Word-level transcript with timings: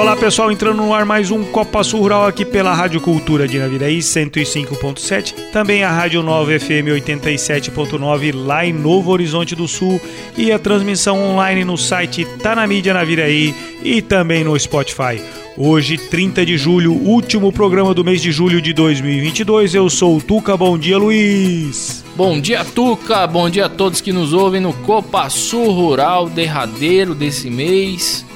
Olá 0.00 0.16
pessoal, 0.16 0.50
entrando 0.50 0.78
no 0.78 0.94
ar 0.94 1.04
mais 1.04 1.30
um 1.30 1.44
Copa 1.44 1.84
Sul 1.84 2.00
Rural 2.00 2.24
aqui 2.24 2.42
pela 2.42 2.72
Rádio 2.72 3.02
Cultura 3.02 3.46
de 3.46 3.58
Naviraí 3.58 3.98
105.7, 3.98 5.34
também 5.52 5.84
a 5.84 5.92
Rádio 5.92 6.22
Nova 6.22 6.58
FM 6.58 6.88
87.9 7.06 8.34
lá 8.34 8.64
em 8.64 8.72
Novo 8.72 9.10
Horizonte 9.10 9.54
do 9.54 9.68
Sul 9.68 10.00
e 10.38 10.50
a 10.50 10.58
transmissão 10.58 11.22
online 11.22 11.66
no 11.66 11.76
site 11.76 12.24
Tá 12.42 12.56
na 12.56 12.66
Mídia 12.66 12.94
Naviraí 12.94 13.54
e 13.84 14.00
também 14.00 14.42
no 14.42 14.58
Spotify. 14.58 15.22
Hoje, 15.54 15.98
30 15.98 16.46
de 16.46 16.56
julho, 16.56 16.94
último 16.94 17.52
programa 17.52 17.92
do 17.92 18.02
mês 18.02 18.22
de 18.22 18.32
julho 18.32 18.62
de 18.62 18.72
2022. 18.72 19.74
Eu 19.74 19.90
sou 19.90 20.16
o 20.16 20.22
Tuca. 20.22 20.56
Bom 20.56 20.78
dia, 20.78 20.96
Luiz. 20.96 22.02
Bom 22.16 22.40
dia, 22.40 22.64
Tuca. 22.64 23.26
Bom 23.26 23.50
dia 23.50 23.66
a 23.66 23.68
todos 23.68 24.00
que 24.00 24.14
nos 24.14 24.32
ouvem 24.32 24.62
no 24.62 24.72
Copa 24.72 25.28
Sul 25.28 25.70
Rural, 25.70 26.30
derradeiro 26.30 27.14
desse 27.14 27.50
mês. 27.50 28.29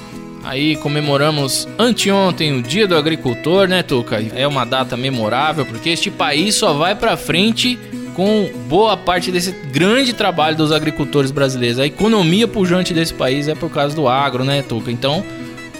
Aí 0.45 0.75
comemoramos 0.75 1.67
anteontem 1.77 2.55
o 2.55 2.61
Dia 2.61 2.87
do 2.87 2.95
Agricultor, 2.95 3.67
né, 3.67 3.81
Tuca? 3.81 4.23
É 4.35 4.47
uma 4.47 4.63
data 4.63 4.95
memorável 4.95 5.65
porque 5.65 5.89
este 5.89 6.11
país 6.11 6.53
só 6.53 6.71
vai 6.71 6.93
para 6.93 7.17
frente 7.17 7.79
com 8.13 8.51
boa 8.69 8.95
parte 8.95 9.31
desse 9.31 9.51
grande 9.51 10.13
trabalho 10.13 10.55
dos 10.55 10.71
agricultores 10.71 11.31
brasileiros. 11.31 11.79
A 11.79 11.87
economia 11.87 12.47
pujante 12.47 12.93
desse 12.93 13.13
país 13.13 13.47
é 13.47 13.55
por 13.55 13.71
causa 13.71 13.95
do 13.95 14.07
agro, 14.07 14.43
né, 14.43 14.61
Tuca? 14.61 14.91
Então, 14.91 15.25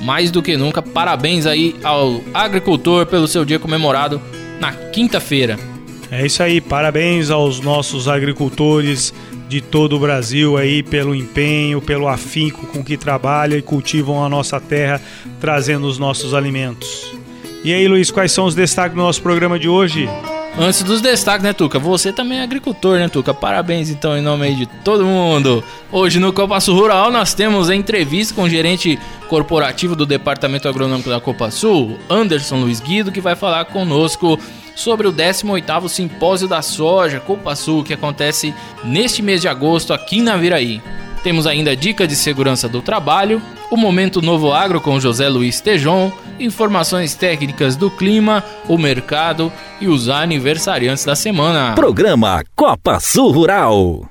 mais 0.01 0.31
do 0.31 0.41
que 0.41 0.57
nunca, 0.57 0.81
parabéns 0.81 1.45
aí 1.45 1.75
ao 1.83 2.21
agricultor 2.33 3.05
pelo 3.05 3.27
seu 3.27 3.45
dia 3.45 3.59
comemorado 3.59 4.19
na 4.59 4.71
quinta-feira. 4.73 5.59
É 6.09 6.25
isso 6.25 6.41
aí, 6.41 6.59
parabéns 6.59 7.29
aos 7.29 7.59
nossos 7.59 8.07
agricultores 8.07 9.13
de 9.47 9.61
todo 9.61 9.95
o 9.95 9.99
Brasil 9.99 10.57
aí 10.57 10.81
pelo 10.81 11.15
empenho, 11.15 11.81
pelo 11.81 12.07
afinco 12.07 12.65
com 12.67 12.83
que 12.83 12.97
trabalham 12.97 13.57
e 13.57 13.61
cultivam 13.61 14.23
a 14.23 14.29
nossa 14.29 14.59
terra, 14.59 15.01
trazendo 15.39 15.87
os 15.87 15.99
nossos 15.99 16.33
alimentos. 16.33 17.13
E 17.63 17.73
aí, 17.73 17.87
Luiz, 17.87 18.11
quais 18.11 18.31
são 18.31 18.45
os 18.45 18.53
destaques 18.53 18.95
do 18.95 19.01
nosso 19.01 19.21
programa 19.21 19.57
de 19.57 19.67
hoje? 19.67 20.07
Antes 20.57 20.83
dos 20.83 21.01
destaques, 21.01 21.43
né, 21.43 21.51
Tuca? 21.51 21.77
Você 21.79 22.13
também 22.13 22.37
é 22.39 22.43
agricultor, 22.43 22.97
né, 22.97 23.09
Tuca? 23.09 23.33
Parabéns, 23.33 23.89
então, 23.89 24.17
em 24.17 24.21
nome 24.21 24.55
de 24.55 24.65
todo 24.83 25.03
mundo. 25.03 25.61
Hoje 25.91 26.17
no 26.17 26.31
Copaço 26.31 26.73
Rural 26.73 27.11
nós 27.11 27.33
temos 27.33 27.69
a 27.69 27.75
entrevista 27.75 28.33
com 28.33 28.43
o 28.43 28.49
gerente 28.49 28.97
corporativo 29.27 29.95
do 29.95 30.05
Departamento 30.05 30.69
Agronômico 30.69 31.09
da 31.09 31.19
Copa 31.19 31.51
Sul, 31.51 31.97
Anderson 32.09 32.61
Luiz 32.61 32.79
Guido, 32.79 33.11
que 33.11 33.19
vai 33.19 33.35
falar 33.35 33.65
conosco 33.65 34.39
sobre 34.75 35.07
o 35.07 35.13
18º 35.13 35.87
Simpósio 35.87 36.47
da 36.47 36.61
Soja 36.61 37.19
Copa 37.19 37.55
Sul, 37.55 37.83
que 37.83 37.93
acontece 37.93 38.53
neste 38.83 39.21
mês 39.21 39.41
de 39.41 39.47
agosto 39.47 39.93
aqui 39.93 40.21
na 40.21 40.37
Viraí. 40.37 40.81
Temos 41.23 41.47
ainda 41.47 41.75
dica 41.75 42.05
de 42.05 42.15
segurança 42.15 42.69
do 42.69 42.81
trabalho, 42.81 43.41
o 43.71 43.77
Momento 43.77 44.21
Novo 44.21 44.53
Agro 44.53 44.79
com 44.79 44.99
José 44.99 45.27
Luiz 45.27 45.59
Tejon, 45.59 46.11
informações 46.39 47.15
técnicas 47.15 47.75
do 47.75 47.89
clima, 47.89 48.43
o 48.67 48.77
mercado 48.77 49.51
e 49.81 49.87
os 49.87 50.07
aniversariantes 50.07 51.03
da 51.03 51.15
semana. 51.15 51.73
Programa 51.73 52.43
Copa 52.55 52.99
Sul 52.99 53.31
Rural. 53.31 54.05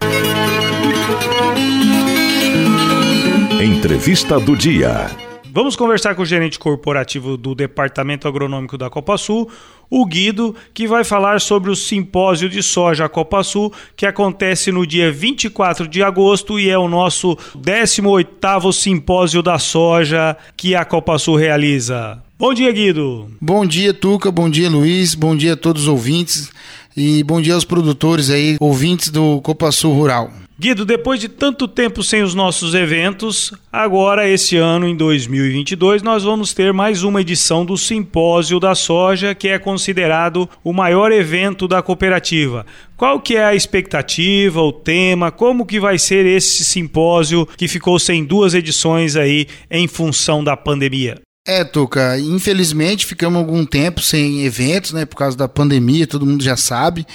Entrevista 3.63 4.41
do 4.41 4.57
dia. 4.57 5.24
Vamos 5.55 5.77
conversar 5.77 6.17
com 6.17 6.23
o 6.23 6.27
gerente 6.27 6.59
corporativo 6.59 7.37
do 7.37 7.55
Departamento 7.55 8.27
Agronômico 8.27 8.77
da 8.77 8.91
Copa 8.91 9.17
Sul, 9.17 9.49
o 9.89 10.05
Guido, 10.05 10.53
que 10.75 10.89
vai 10.89 11.05
falar 11.05 11.41
sobre 11.41 11.71
o 11.71 11.77
simpósio 11.77 12.49
de 12.49 12.61
soja 12.61 13.09
Copa 13.09 13.41
Sul, 13.45 13.73
que 13.97 14.05
acontece 14.05 14.73
no 14.73 14.85
dia 14.85 15.13
24 15.13 15.87
de 15.87 16.03
agosto 16.03 16.59
e 16.59 16.69
é 16.69 16.77
o 16.77 16.89
nosso 16.89 17.39
18º 17.57 18.73
simpósio 18.73 19.45
da 19.45 19.57
soja 19.57 20.37
que 20.57 20.75
a 20.75 20.85
Copa 20.85 21.17
Sul 21.21 21.37
realiza. 21.37 22.21
Bom 22.37 22.53
dia, 22.53 22.73
Guido. 22.73 23.31
Bom 23.41 23.65
dia, 23.65 23.95
Tuca. 23.95 24.33
Bom 24.33 24.51
dia, 24.51 24.69
Luiz. 24.69 25.15
Bom 25.15 25.37
dia 25.37 25.53
a 25.53 25.57
todos 25.57 25.83
os 25.83 25.89
ouvintes 25.89 26.51
e 26.97 27.23
bom 27.23 27.41
dia 27.41 27.55
aos 27.55 27.65
produtores 27.65 28.29
aí, 28.29 28.57
ouvintes 28.59 29.09
do 29.09 29.41
Copa 29.41 29.71
Sul 29.71 29.95
Rural. 29.95 30.33
Guido, 30.57 30.85
depois 30.85 31.19
de 31.19 31.29
tanto 31.29 31.67
tempo 31.67 32.01
sem 32.01 32.23
os 32.23 32.33
nossos 32.33 32.75
eventos, 32.75 33.53
agora 33.73 34.29
esse 34.29 34.57
ano, 34.57 34.87
em 34.87 34.97
2022, 34.97 36.01
nós 36.01 36.23
vamos 36.23 36.55
ter 36.55 36.73
mais 36.73 37.03
uma 37.03 37.21
edição 37.21 37.65
do 37.65 37.77
Simpósio 37.77 38.61
da 38.61 38.73
Soja, 38.77 39.35
que 39.35 39.49
é 39.49 39.59
considerado 39.59 40.49
o 40.63 40.73
maior 40.73 41.11
evento 41.11 41.67
da 41.67 41.83
cooperativa. 41.83 42.65
Qual 42.97 43.19
que 43.19 43.35
é 43.35 43.45
a 43.45 43.55
expectativa, 43.57 44.63
o 44.63 44.73
tema, 44.73 45.33
como 45.33 45.67
que 45.67 45.81
vai 45.81 45.99
ser 45.99 46.25
esse 46.25 46.65
simpósio 46.65 47.45
que 47.57 47.67
ficou 47.67 47.99
sem 47.99 48.25
duas 48.25 48.55
edições 48.55 49.17
aí 49.17 49.49
em 49.69 49.89
função 49.89 50.45
da 50.45 50.57
pandemia? 50.57 51.21
É, 51.47 51.63
Tuca, 51.63 52.19
infelizmente 52.19 53.05
ficamos 53.05 53.39
algum 53.39 53.67
tempo 53.67 54.01
sem 54.01 54.47
eventos, 54.47 54.93
né, 54.93 55.05
por 55.05 55.17
causa 55.17 55.37
da 55.37 55.47
pandemia, 55.47 56.07
todo 56.07 56.25
mundo 56.25 56.43
já 56.43 56.57
sabe. 56.57 57.07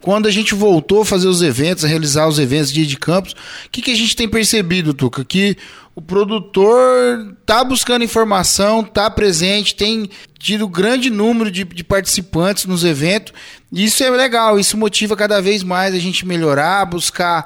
Quando 0.00 0.26
a 0.26 0.30
gente 0.30 0.54
voltou 0.54 1.02
a 1.02 1.04
fazer 1.04 1.28
os 1.28 1.42
eventos, 1.42 1.84
a 1.84 1.88
realizar 1.88 2.26
os 2.26 2.38
eventos 2.38 2.72
dia 2.72 2.86
de 2.86 2.96
campos, 2.96 3.32
o 3.32 3.70
que, 3.70 3.82
que 3.82 3.90
a 3.90 3.94
gente 3.94 4.16
tem 4.16 4.26
percebido, 4.26 4.94
Tuca? 4.94 5.22
Que 5.22 5.58
o 5.94 6.00
produtor 6.00 7.36
tá 7.44 7.62
buscando 7.62 8.04
informação, 8.04 8.82
tá 8.82 9.10
presente, 9.10 9.74
tem 9.74 10.08
tido 10.38 10.66
grande 10.66 11.10
número 11.10 11.50
de, 11.50 11.62
de 11.64 11.84
participantes 11.84 12.64
nos 12.64 12.84
eventos. 12.84 13.34
Isso 13.70 14.02
é 14.02 14.08
legal, 14.08 14.58
isso 14.58 14.78
motiva 14.78 15.14
cada 15.14 15.42
vez 15.42 15.62
mais 15.62 15.94
a 15.94 15.98
gente 15.98 16.24
melhorar, 16.24 16.86
buscar 16.86 17.44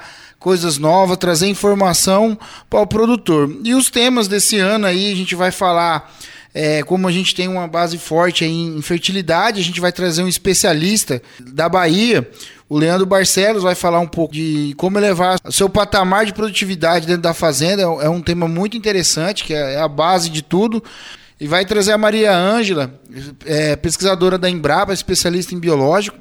coisas 0.48 0.78
novas, 0.78 1.18
trazer 1.18 1.46
informação 1.46 2.38
para 2.70 2.80
o 2.80 2.86
produtor. 2.86 3.54
E 3.62 3.74
os 3.74 3.90
temas 3.90 4.26
desse 4.26 4.58
ano 4.58 4.86
aí, 4.86 5.12
a 5.12 5.14
gente 5.14 5.34
vai 5.34 5.50
falar 5.50 6.10
é, 6.54 6.82
como 6.84 7.06
a 7.06 7.12
gente 7.12 7.34
tem 7.34 7.46
uma 7.46 7.68
base 7.68 7.98
forte 7.98 8.46
em 8.46 8.80
fertilidade, 8.80 9.60
a 9.60 9.62
gente 9.62 9.78
vai 9.78 9.92
trazer 9.92 10.22
um 10.22 10.28
especialista 10.28 11.20
da 11.38 11.68
Bahia. 11.68 12.26
O 12.66 12.78
Leandro 12.78 13.04
Barcelos 13.04 13.62
vai 13.62 13.74
falar 13.74 14.00
um 14.00 14.06
pouco 14.06 14.32
de 14.32 14.72
como 14.78 14.96
elevar 14.96 15.38
o 15.44 15.52
seu 15.52 15.68
patamar 15.68 16.24
de 16.24 16.32
produtividade 16.32 17.06
dentro 17.06 17.20
da 17.20 17.34
fazenda. 17.34 17.82
É 17.82 18.08
um 18.08 18.22
tema 18.22 18.48
muito 18.48 18.74
interessante, 18.74 19.44
que 19.44 19.52
é 19.52 19.78
a 19.78 19.86
base 19.86 20.30
de 20.30 20.40
tudo. 20.40 20.82
E 21.38 21.46
vai 21.46 21.66
trazer 21.66 21.92
a 21.92 21.98
Maria 21.98 22.34
Ângela, 22.34 22.90
é, 23.44 23.76
pesquisadora 23.76 24.38
da 24.38 24.48
Embrapa, 24.48 24.94
especialista 24.94 25.54
em 25.54 25.58
biológico, 25.58 26.16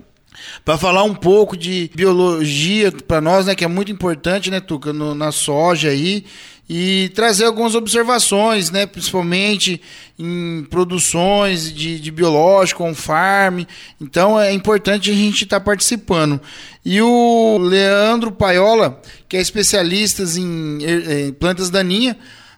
para 0.64 0.78
falar 0.78 1.04
um 1.04 1.16
pouco 1.16 1.56
de 1.56 1.90
biologia 1.96 2.92
para 2.92 3.22
nós, 3.22 3.46
né, 3.46 3.56
que 3.56 3.64
é 3.64 3.68
muito 3.68 3.92
importante, 3.92 4.52
né, 4.52 4.60
Tuca, 4.60 4.92
no, 4.94 5.14
na 5.16 5.32
soja 5.32 5.90
aí 5.90 6.26
e 6.70 7.10
trazer 7.16 7.46
algumas 7.46 7.76
observações, 7.76 8.70
né, 8.70 8.86
principalmente 8.86 9.82
em 10.20 10.66
produções 10.70 11.74
de, 11.74 12.00
de 12.00 12.12
biológico, 12.12 12.84
on 12.84 12.94
farm. 12.94 13.62
Então 14.02 14.40
é 14.40 14.52
importante 14.52 15.10
a 15.10 15.14
gente 15.14 15.46
estar 15.46 15.60
tá 15.60 15.66
participando. 15.66 16.42
E 16.84 17.02
o 17.02 17.58
Leandro 17.58 18.32
Paiola, 18.32 19.02
que 19.30 19.38
é 19.38 19.42
especialista 19.42 20.24
em, 20.24 20.80
em 20.84 21.34
plantas 21.34 21.70
daninhas, 21.70 22.18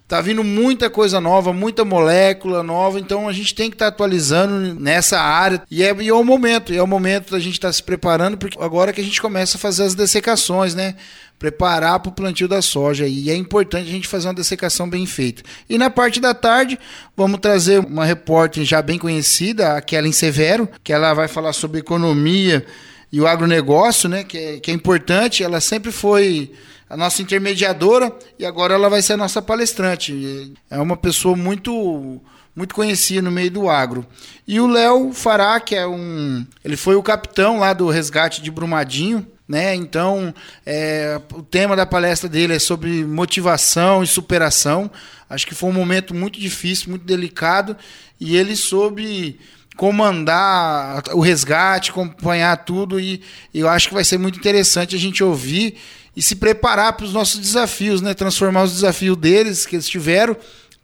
Tá 0.10 0.22
vindo 0.22 0.44
muita 0.44 0.90
coisa 0.90 1.22
nova, 1.22 1.54
muita 1.54 1.86
molécula 1.86 2.64
nova, 2.64 3.00
então 3.00 3.30
a 3.30 3.32
gente 3.32 3.54
tem 3.54 3.70
que 3.70 3.76
estar 3.76 3.86
tá 3.86 3.90
atualizando 3.90 4.74
nessa 4.74 5.22
área. 5.22 5.62
E 5.70 5.84
é, 5.84 5.96
e 6.02 6.10
é 6.10 6.14
o 6.16 6.24
momento, 6.24 6.74
é 6.74 6.82
o 6.82 6.88
momento 6.88 7.30
da 7.30 7.38
gente 7.38 7.54
estar 7.54 7.68
tá 7.68 7.74
se 7.74 7.84
preparando, 7.84 8.36
porque 8.36 8.58
agora 8.60 8.92
que 8.92 9.00
a 9.00 9.04
gente 9.04 9.22
começa 9.22 9.56
a 9.56 9.60
fazer 9.60 9.84
as 9.84 9.94
dessecações, 9.94 10.74
né? 10.74 10.96
Preparar 11.38 12.00
para 12.00 12.10
o 12.10 12.12
plantio 12.12 12.48
da 12.48 12.60
soja. 12.60 13.06
E 13.06 13.30
é 13.30 13.36
importante 13.36 13.88
a 13.88 13.92
gente 13.92 14.08
fazer 14.08 14.30
uma 14.30 14.34
dessecação 14.34 14.90
bem 14.90 15.06
feita. 15.06 15.44
E 15.70 15.78
na 15.78 15.92
parte 15.92 16.20
da 16.20 16.34
tarde, 16.34 16.80
vamos 17.16 17.40
trazer 17.40 17.78
uma 17.80 18.04
repórter 18.04 18.66
já 18.66 18.82
bem 18.82 18.98
conhecida, 18.98 19.78
a 19.78 19.82
Kellen 19.82 20.12
Severo, 20.12 20.68
que 20.84 20.92
ela 20.92 21.14
vai 21.14 21.28
falar 21.28 21.54
sobre 21.54 21.82
economia 21.82 22.66
e 23.12 23.22
o 23.22 23.28
agronegócio, 23.28 24.10
né? 24.10 24.24
Que 24.24 24.38
é, 24.40 24.60
que 24.60 24.72
é 24.72 24.74
importante. 24.74 25.44
Ela 25.44 25.62
sempre 25.62 25.92
foi 25.92 26.52
a 26.90 26.98
nossa 26.98 27.22
intermediadora 27.22 28.12
e 28.38 28.46
agora 28.46 28.74
ela 28.74 28.90
vai 28.90 29.02
ser 29.02 29.14
a 29.14 29.18
nossa 29.18 29.42
palestrante. 29.42 30.54
É 30.70 30.80
uma 30.80 30.98
pessoa 30.98 31.36
muito 31.36 32.20
muito 32.56 32.76
conhecida 32.76 33.22
no 33.22 33.32
meio 33.32 33.52
do 33.52 33.70
agro. 33.70 34.06
E 34.46 34.60
o 34.60 34.68
Léo 34.68 35.14
Fará, 35.14 35.62
que 35.62 35.76
é 35.76 35.88
um, 35.88 36.46
ele 36.66 36.76
foi 36.76 36.96
o 36.96 37.04
capitão 37.04 37.60
lá 37.60 37.72
do 37.72 37.88
resgate 37.88 38.42
de 38.42 38.52
Brumadinho, 38.52 39.26
né? 39.48 39.74
Então, 39.74 40.34
é, 40.66 41.22
o 41.34 41.42
tema 41.42 41.74
da 41.74 41.86
palestra 41.86 42.28
dele 42.28 42.56
é 42.56 42.60
sobre 42.60 43.06
motivação 43.06 44.04
e 44.04 44.08
superação. 44.08 44.92
Acho 45.30 45.48
que 45.48 45.56
foi 45.56 45.70
um 45.70 45.74
momento 45.74 46.14
muito 46.14 46.38
difícil, 46.38 46.90
muito 46.90 47.06
delicado, 47.06 47.78
e 48.20 48.36
ele 48.36 48.56
soube 48.58 49.40
comandar 49.78 51.02
o 51.14 51.22
resgate, 51.22 51.92
acompanhar 51.92 52.58
tudo, 52.66 53.00
e, 53.00 53.22
e 53.54 53.60
eu 53.62 53.70
acho 53.70 53.88
que 53.88 53.94
vai 53.94 54.04
ser 54.04 54.18
muito 54.18 54.38
interessante 54.38 54.96
a 54.96 55.00
gente 55.00 55.24
ouvir 55.24 55.78
e 56.20 56.22
se 56.22 56.36
preparar 56.36 56.92
para 56.98 57.06
os 57.06 57.14
nossos 57.14 57.40
desafios, 57.40 58.02
né? 58.02 58.14
Transformar 58.14 58.64
os 58.64 58.74
desafios 58.74 59.16
deles 59.16 59.66
que 59.66 59.78
eles 59.78 59.88
tiveram 59.88 60.36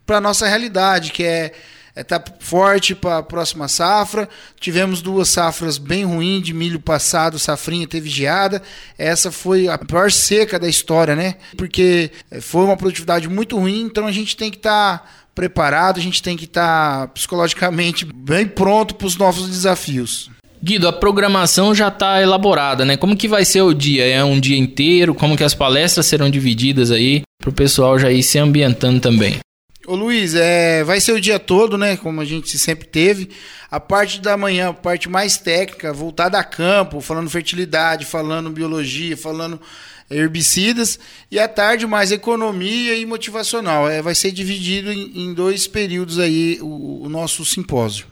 para 0.05 0.19
a 0.19 0.21
nossa 0.21 0.47
realidade, 0.47 1.11
que 1.11 1.25
é 1.25 1.51
está 1.93 2.15
é, 2.15 2.23
forte 2.39 2.95
para 2.95 3.17
a 3.17 3.23
próxima 3.23 3.67
safra. 3.67 4.29
Tivemos 4.61 5.01
duas 5.01 5.27
safras 5.27 5.77
bem 5.77 6.05
ruins 6.05 6.41
de 6.41 6.53
milho 6.53 6.79
passado, 6.79 7.37
safrinha 7.37 7.85
teve 7.85 8.09
geada. 8.09 8.63
Essa 8.97 9.29
foi 9.29 9.67
a 9.67 9.77
pior 9.77 10.09
seca 10.09 10.57
da 10.57 10.69
história, 10.69 11.17
né? 11.17 11.35
Porque 11.57 12.11
é, 12.31 12.39
foi 12.39 12.63
uma 12.63 12.77
produtividade 12.77 13.27
muito 13.27 13.59
ruim, 13.59 13.81
então 13.81 14.07
a 14.07 14.13
gente 14.13 14.37
tem 14.37 14.49
que 14.49 14.55
estar 14.55 14.99
tá 14.99 15.05
preparado, 15.35 15.99
a 15.99 16.01
gente 16.01 16.23
tem 16.23 16.37
que 16.37 16.45
estar 16.45 17.01
tá 17.01 17.07
psicologicamente 17.09 18.05
bem 18.05 18.47
pronto 18.47 18.95
para 18.95 19.07
os 19.07 19.17
novos 19.17 19.49
desafios. 19.49 20.31
Guido, 20.63 20.87
a 20.87 20.93
programação 20.93 21.75
já 21.75 21.89
está 21.89 22.21
elaborada, 22.21 22.83
né? 22.83 22.97
Como 22.97 23.15
que 23.15 23.27
vai 23.27 23.45
ser 23.45 23.61
o 23.61 23.73
dia? 23.73 24.05
É 24.05 24.23
um 24.23 24.39
dia 24.39 24.57
inteiro? 24.57 25.13
Como 25.13 25.37
que 25.37 25.43
as 25.43 25.53
palestras 25.53 26.05
serão 26.05 26.29
divididas 26.29 26.91
aí 26.91 27.21
para 27.39 27.49
o 27.49 27.53
pessoal 27.53 27.99
já 27.99 28.11
ir 28.11 28.23
se 28.23 28.39
ambientando 28.39 28.99
também? 28.99 29.39
Ô 29.87 29.95
Luiz, 29.95 30.33
é, 30.33 30.83
vai 30.83 30.99
ser 30.99 31.11
o 31.11 31.21
dia 31.21 31.37
todo, 31.37 31.77
né? 31.77 31.95
Como 31.95 32.19
a 32.19 32.25
gente 32.25 32.57
sempre 32.57 32.87
teve. 32.87 33.29
A 33.69 33.79
parte 33.79 34.19
da 34.19 34.35
manhã, 34.35 34.69
a 34.69 34.73
parte 34.73 35.07
mais 35.07 35.37
técnica, 35.37 35.93
voltada 35.93 36.39
a 36.39 36.43
campo, 36.43 37.01
falando 37.01 37.29
fertilidade, 37.29 38.03
falando 38.03 38.49
biologia, 38.49 39.15
falando 39.15 39.61
herbicidas. 40.09 40.97
E 41.29 41.37
à 41.37 41.47
tarde, 41.47 41.85
mais 41.85 42.11
economia 42.11 42.95
e 42.95 43.05
motivacional. 43.05 43.87
É, 43.87 44.01
vai 44.01 44.15
ser 44.15 44.31
dividido 44.31 44.91
em, 44.91 45.27
em 45.27 45.33
dois 45.35 45.67
períodos 45.67 46.17
aí 46.17 46.57
o, 46.61 47.03
o 47.03 47.09
nosso 47.09 47.45
simpósio. 47.45 48.07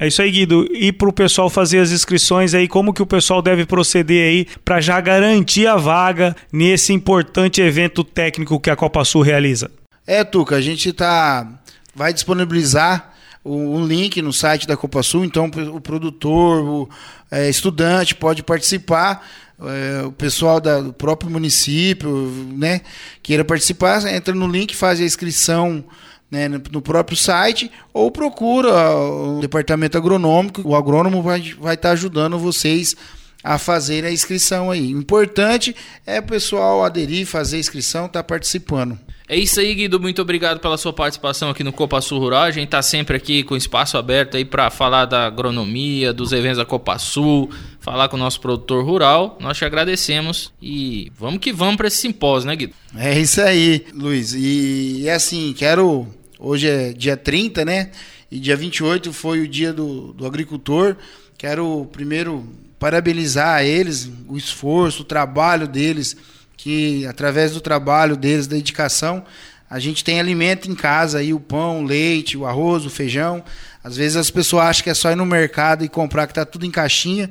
É 0.00 0.06
isso 0.06 0.22
aí, 0.22 0.30
Guido. 0.30 0.66
E 0.72 0.90
para 0.90 1.10
o 1.10 1.12
pessoal 1.12 1.50
fazer 1.50 1.78
as 1.78 1.92
inscrições 1.92 2.54
aí, 2.54 2.66
como 2.66 2.94
que 2.94 3.02
o 3.02 3.06
pessoal 3.06 3.42
deve 3.42 3.66
proceder 3.66 4.26
aí 4.26 4.46
para 4.64 4.80
já 4.80 4.98
garantir 4.98 5.66
a 5.66 5.76
vaga 5.76 6.34
nesse 6.50 6.94
importante 6.94 7.60
evento 7.60 8.02
técnico 8.02 8.58
que 8.58 8.70
a 8.70 8.76
Copa 8.76 9.04
Sul 9.04 9.20
realiza? 9.20 9.70
É, 10.06 10.24
Tuca, 10.24 10.56
a 10.56 10.60
gente 10.62 10.90
tá 10.94 11.46
vai 11.94 12.14
disponibilizar 12.14 13.12
um 13.44 13.84
link 13.84 14.22
no 14.22 14.32
site 14.32 14.66
da 14.66 14.74
Copa 14.74 15.02
Sul, 15.02 15.22
então 15.22 15.50
o 15.74 15.80
produtor, 15.82 16.64
o 16.64 16.88
é, 17.30 17.50
estudante 17.50 18.14
pode 18.14 18.42
participar, 18.42 19.26
é, 19.60 20.02
o 20.06 20.12
pessoal 20.12 20.60
da, 20.60 20.80
do 20.80 20.94
próprio 20.94 21.30
município, 21.30 22.10
né, 22.56 22.80
queira 23.22 23.44
participar, 23.44 24.06
entra 24.10 24.34
no 24.34 24.48
link, 24.48 24.74
faz 24.74 24.98
a 24.98 25.04
inscrição 25.04 25.84
né, 26.30 26.48
no 26.48 26.80
próprio 26.80 27.16
site 27.16 27.70
ou 27.92 28.10
procura 28.10 28.94
o 28.94 29.40
departamento 29.40 29.98
agronômico, 29.98 30.62
o 30.64 30.76
agrônomo 30.76 31.22
vai 31.22 31.40
estar 31.40 31.60
vai 31.60 31.76
tá 31.76 31.90
ajudando 31.90 32.38
vocês 32.38 32.96
a 33.42 33.58
fazer 33.58 34.04
a 34.04 34.12
inscrição 34.12 34.70
aí. 34.70 34.94
O 34.94 34.98
importante 34.98 35.74
é 36.06 36.20
o 36.20 36.22
pessoal 36.22 36.84
aderir, 36.84 37.26
fazer 37.26 37.56
a 37.56 37.60
inscrição, 37.60 38.06
estar 38.06 38.22
tá 38.22 38.24
participando. 38.24 38.98
É 39.30 39.36
isso 39.36 39.60
aí, 39.60 39.72
Guido. 39.76 40.00
Muito 40.00 40.20
obrigado 40.20 40.58
pela 40.58 40.76
sua 40.76 40.92
participação 40.92 41.50
aqui 41.50 41.62
no 41.62 41.72
Copa 41.72 42.00
Sul 42.00 42.18
Rural. 42.18 42.42
A 42.42 42.50
gente 42.50 42.64
está 42.64 42.82
sempre 42.82 43.16
aqui 43.16 43.44
com 43.44 43.56
espaço 43.56 43.96
aberto 43.96 44.36
aí 44.36 44.44
para 44.44 44.68
falar 44.70 45.04
da 45.04 45.24
agronomia, 45.24 46.12
dos 46.12 46.32
eventos 46.32 46.58
da 46.58 46.64
Copa 46.64 46.98
Sul, 46.98 47.48
falar 47.78 48.08
com 48.08 48.16
o 48.16 48.18
nosso 48.18 48.40
produtor 48.40 48.84
rural. 48.84 49.38
Nós 49.40 49.56
te 49.56 49.64
agradecemos 49.64 50.52
e 50.60 51.12
vamos 51.16 51.38
que 51.38 51.52
vamos 51.52 51.76
para 51.76 51.86
esse 51.86 51.98
simpósio, 51.98 52.48
né, 52.48 52.56
Guido? 52.56 52.74
É 52.96 53.20
isso 53.20 53.40
aí, 53.40 53.86
Luiz. 53.94 54.34
E, 54.34 55.02
e 55.02 55.10
assim, 55.10 55.54
quero. 55.56 56.08
Hoje 56.42 56.68
é 56.68 56.92
dia 56.94 57.18
30, 57.18 57.66
né? 57.66 57.90
E 58.30 58.40
dia 58.40 58.56
28 58.56 59.12
foi 59.12 59.40
o 59.40 59.46
dia 59.46 59.74
do, 59.74 60.14
do 60.14 60.26
agricultor. 60.26 60.96
Quero 61.36 61.86
primeiro 61.92 62.48
parabenizar 62.78 63.62
eles, 63.62 64.10
o 64.26 64.38
esforço, 64.38 65.02
o 65.02 65.04
trabalho 65.04 65.68
deles 65.68 66.16
que 66.56 67.06
através 67.06 67.52
do 67.52 67.60
trabalho 67.60 68.16
deles, 68.16 68.46
da 68.46 68.56
dedicação, 68.56 69.22
a 69.68 69.78
gente 69.78 70.02
tem 70.02 70.18
alimento 70.18 70.70
em 70.70 70.74
casa 70.74 71.18
aí, 71.18 71.34
o 71.34 71.40
pão, 71.40 71.82
o 71.82 71.86
leite, 71.86 72.38
o 72.38 72.46
arroz, 72.46 72.86
o 72.86 72.90
feijão. 72.90 73.44
Às 73.84 73.98
vezes 73.98 74.16
as 74.16 74.30
pessoas 74.30 74.64
acham 74.64 74.84
que 74.84 74.90
é 74.90 74.94
só 74.94 75.10
ir 75.10 75.16
no 75.16 75.26
mercado 75.26 75.84
e 75.84 75.90
comprar 75.90 76.26
que 76.26 76.32
está 76.32 76.46
tudo 76.46 76.64
em 76.64 76.70
caixinha. 76.70 77.30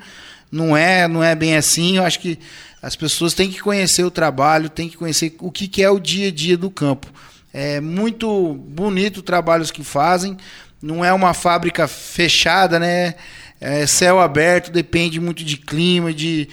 Não 0.51 0.77
é, 0.77 1.07
não 1.07 1.23
é 1.23 1.33
bem 1.33 1.57
assim. 1.57 1.97
Eu 1.97 2.03
acho 2.05 2.19
que 2.19 2.37
as 2.79 2.95
pessoas 2.95 3.33
têm 3.33 3.49
que 3.49 3.59
conhecer 3.59 4.03
o 4.03 4.11
trabalho, 4.11 4.69
têm 4.69 4.87
que 4.87 4.97
conhecer 4.97 5.35
o 5.39 5.51
que, 5.51 5.67
que 5.67 5.81
é 5.81 5.89
o 5.89 5.99
dia 5.99 6.27
a 6.27 6.31
dia 6.31 6.55
do 6.55 6.69
campo. 6.69 7.11
É 7.53 7.79
muito 7.81 8.53
bonito 8.53 9.17
o 9.17 9.23
trabalho 9.23 9.65
que 9.65 9.83
fazem. 9.83 10.37
Não 10.81 11.03
é 11.03 11.11
uma 11.11 11.33
fábrica 11.33 11.87
fechada, 11.87 12.79
né? 12.79 13.15
É 13.59 13.85
céu 13.85 14.19
aberto, 14.19 14.71
depende 14.71 15.19
muito 15.19 15.43
de 15.43 15.57
clima, 15.57 16.13
de, 16.13 16.47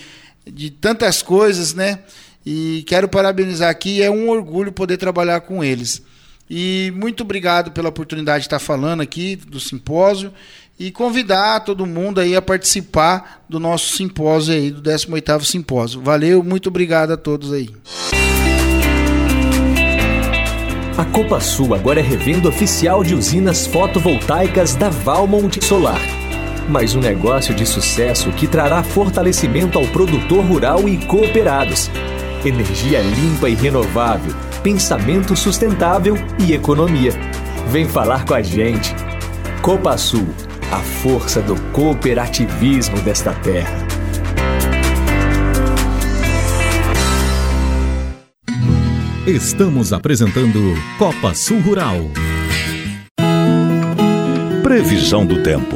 de 0.44 0.70
tantas 0.70 1.22
coisas, 1.22 1.74
né? 1.74 2.00
E 2.44 2.84
quero 2.86 3.08
parabenizar 3.08 3.70
aqui, 3.70 4.02
é 4.02 4.10
um 4.10 4.28
orgulho 4.28 4.72
poder 4.72 4.96
trabalhar 4.96 5.40
com 5.40 5.62
eles. 5.62 6.02
E 6.48 6.92
muito 6.94 7.22
obrigado 7.22 7.72
pela 7.72 7.88
oportunidade 7.88 8.42
de 8.42 8.46
estar 8.46 8.60
falando 8.60 9.00
aqui 9.00 9.34
do 9.34 9.58
simpósio 9.58 10.32
e 10.78 10.92
convidar 10.92 11.60
todo 11.60 11.86
mundo 11.86 12.20
aí 12.20 12.36
a 12.36 12.42
participar 12.42 13.44
do 13.48 13.58
nosso 13.58 13.96
simpósio 13.96 14.54
aí, 14.54 14.70
do 14.70 14.82
18º 14.82 15.44
simpósio. 15.44 16.00
Valeu, 16.00 16.42
muito 16.42 16.68
obrigado 16.68 17.12
a 17.12 17.16
todos 17.16 17.52
aí. 17.52 17.68
A 20.98 21.04
Copa 21.04 21.40
Sul 21.40 21.74
agora 21.74 22.00
é 22.00 22.02
revenda 22.02 22.48
oficial 22.48 23.04
de 23.04 23.14
usinas 23.14 23.66
fotovoltaicas 23.66 24.74
da 24.74 24.88
Valmont 24.88 25.62
Solar. 25.62 26.00
Mais 26.68 26.94
um 26.94 27.00
negócio 27.00 27.54
de 27.54 27.66
sucesso 27.66 28.30
que 28.32 28.46
trará 28.46 28.82
fortalecimento 28.82 29.78
ao 29.78 29.86
produtor 29.88 30.44
rural 30.44 30.88
e 30.88 30.96
cooperados 31.06 31.90
energia 32.48 33.00
limpa 33.00 33.48
e 33.48 33.54
renovável, 33.54 34.34
pensamento 34.62 35.36
sustentável 35.36 36.16
e 36.38 36.52
economia. 36.52 37.12
Vem 37.68 37.86
falar 37.86 38.24
com 38.24 38.34
a 38.34 38.42
gente. 38.42 38.94
Copa 39.62 39.96
Sul, 39.96 40.26
a 40.70 40.78
força 40.78 41.40
do 41.40 41.60
cooperativismo 41.72 43.00
desta 43.00 43.32
terra. 43.32 43.95
Estamos 49.26 49.92
apresentando 49.92 50.60
Copa 50.96 51.34
Sul 51.34 51.58
Rural. 51.60 51.96
Previsão 54.62 55.26
do 55.26 55.42
tempo. 55.42 55.74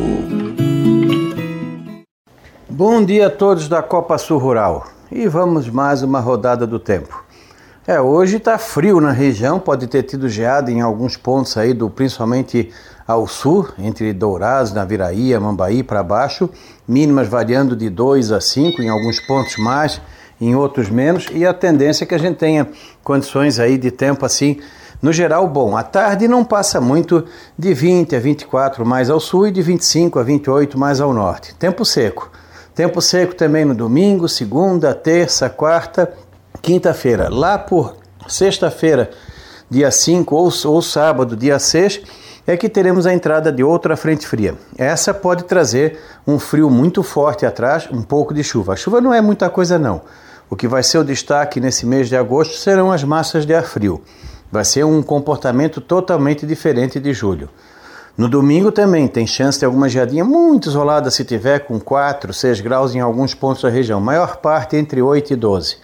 Bom 2.69 3.05
dia 3.05 3.27
a 3.27 3.31
todos 3.31 3.67
da 3.67 3.83
Copa 3.83 4.17
Sul 4.19 4.39
Rural 4.39 4.87
e 5.11 5.27
vamos 5.27 5.69
mais 5.69 6.05
uma 6.05 6.21
rodada 6.21 6.65
do 6.65 6.79
tempo. 6.79 7.25
É, 7.85 8.01
hoje 8.01 8.37
está 8.37 8.57
frio 8.57 9.01
na 9.01 9.11
região, 9.11 9.59
pode 9.59 9.89
ter 9.89 10.05
tido 10.05 10.29
geada 10.29 10.71
em 10.71 10.81
alguns 10.81 11.17
pontos 11.17 11.57
aí, 11.57 11.75
do, 11.75 11.91
principalmente 11.91 12.71
ao 13.05 13.27
sul, 13.27 13.69
entre 13.81 14.13
Dourados, 14.13 14.73
Naviraí, 14.73 15.37
Mambaí 15.37 15.83
para 15.83 16.05
baixo, 16.05 16.49
mínimas 16.87 17.27
variando 17.27 17.75
de 17.75 17.91
2 17.91 18.31
a 18.31 18.41
5, 18.41 18.81
em 18.81 18.89
alguns 18.89 19.19
pontos 19.19 19.57
mais, 19.57 20.01
em 20.41 20.55
outros 20.55 20.89
menos, 20.89 21.27
e 21.33 21.45
a 21.45 21.53
tendência 21.53 22.05
é 22.05 22.07
que 22.07 22.15
a 22.15 22.19
gente 22.19 22.37
tenha 22.37 22.67
condições 23.05 23.59
aí 23.59 23.77
de 23.77 23.91
tempo 23.91 24.25
assim, 24.25 24.59
no 25.03 25.13
geral, 25.13 25.47
bom. 25.49 25.77
A 25.77 25.83
tarde 25.83 26.29
não 26.29 26.45
passa 26.45 26.81
muito 26.81 27.25
de 27.59 27.73
20 27.73 28.17
a 28.17 28.21
24 28.21 28.85
mais 28.85 29.09
ao 29.09 29.19
sul 29.19 29.47
e 29.47 29.51
de 29.51 29.63
25 29.63 30.19
a 30.19 30.23
28 30.23 30.79
mais 30.79 31.01
ao 31.01 31.13
norte. 31.13 31.55
Tempo 31.55 31.85
seco. 31.85 32.31
Tempo 32.75 33.01
seco 33.01 33.35
também 33.35 33.65
no 33.65 33.75
domingo, 33.75 34.29
segunda, 34.29 34.95
terça, 34.95 35.49
quarta, 35.49 36.13
quinta-feira. 36.63 37.29
Lá 37.31 37.59
por 37.59 37.97
sexta-feira, 38.29 39.11
dia 39.69 39.91
5 39.91 40.35
ou, 40.35 40.51
ou 40.67 40.83
sábado, 40.83 41.37
dia 41.37 41.59
6, 41.59 42.03
é 42.47 42.57
que 42.57 42.69
teremos 42.69 43.07
a 43.07 43.15
entrada 43.15 43.53
de 43.53 43.63
outra 43.63 43.97
frente 43.97 44.27
fria. 44.27 44.55
Essa 44.77 45.15
pode 45.15 45.45
trazer 45.45 45.99
um 46.27 46.39
frio 46.39 46.69
muito 46.69 47.03
forte 47.03 47.47
atrás, 47.47 47.89
um 47.91 48.03
pouco 48.03 48.35
de 48.35 48.43
chuva. 48.43 48.75
A 48.75 48.77
chuva 48.77 49.01
não 49.01 49.15
é 49.15 49.21
muita 49.21 49.49
coisa 49.49 49.79
não. 49.79 50.03
O 50.51 50.57
que 50.57 50.67
vai 50.67 50.83
ser 50.83 50.99
o 50.99 51.05
destaque 51.05 51.61
nesse 51.61 51.87
mês 51.87 52.09
de 52.09 52.17
agosto 52.17 52.57
serão 52.57 52.91
as 52.91 53.05
massas 53.05 53.47
de 53.47 53.55
ar 53.55 53.63
frio. 53.63 54.03
Vai 54.51 54.65
ser 54.65 54.85
um 54.85 55.01
comportamento 55.01 55.81
totalmente 55.81 56.45
diferente 56.45 56.99
de 56.99 57.13
julho. 57.13 57.49
No 58.19 58.29
domingo 58.29 58.73
também 58.73 59.07
tem 59.07 59.29
chance 59.29 59.61
de 59.61 59.65
alguma 59.65 59.89
geadinha 59.89 60.25
muito 60.25 60.69
isolada 60.69 61.09
se 61.09 61.25
tiver 61.25 61.61
com 61.61 61.79
4, 61.79 62.33
6 62.33 62.61
graus 62.61 62.97
em 62.97 62.99
alguns 62.99 63.33
pontos 63.33 63.63
da 63.63 63.69
região, 63.69 64.01
maior 64.01 64.39
parte 64.39 64.75
entre 64.75 65.01
8 65.01 65.35
e 65.35 65.37
12. 65.37 65.77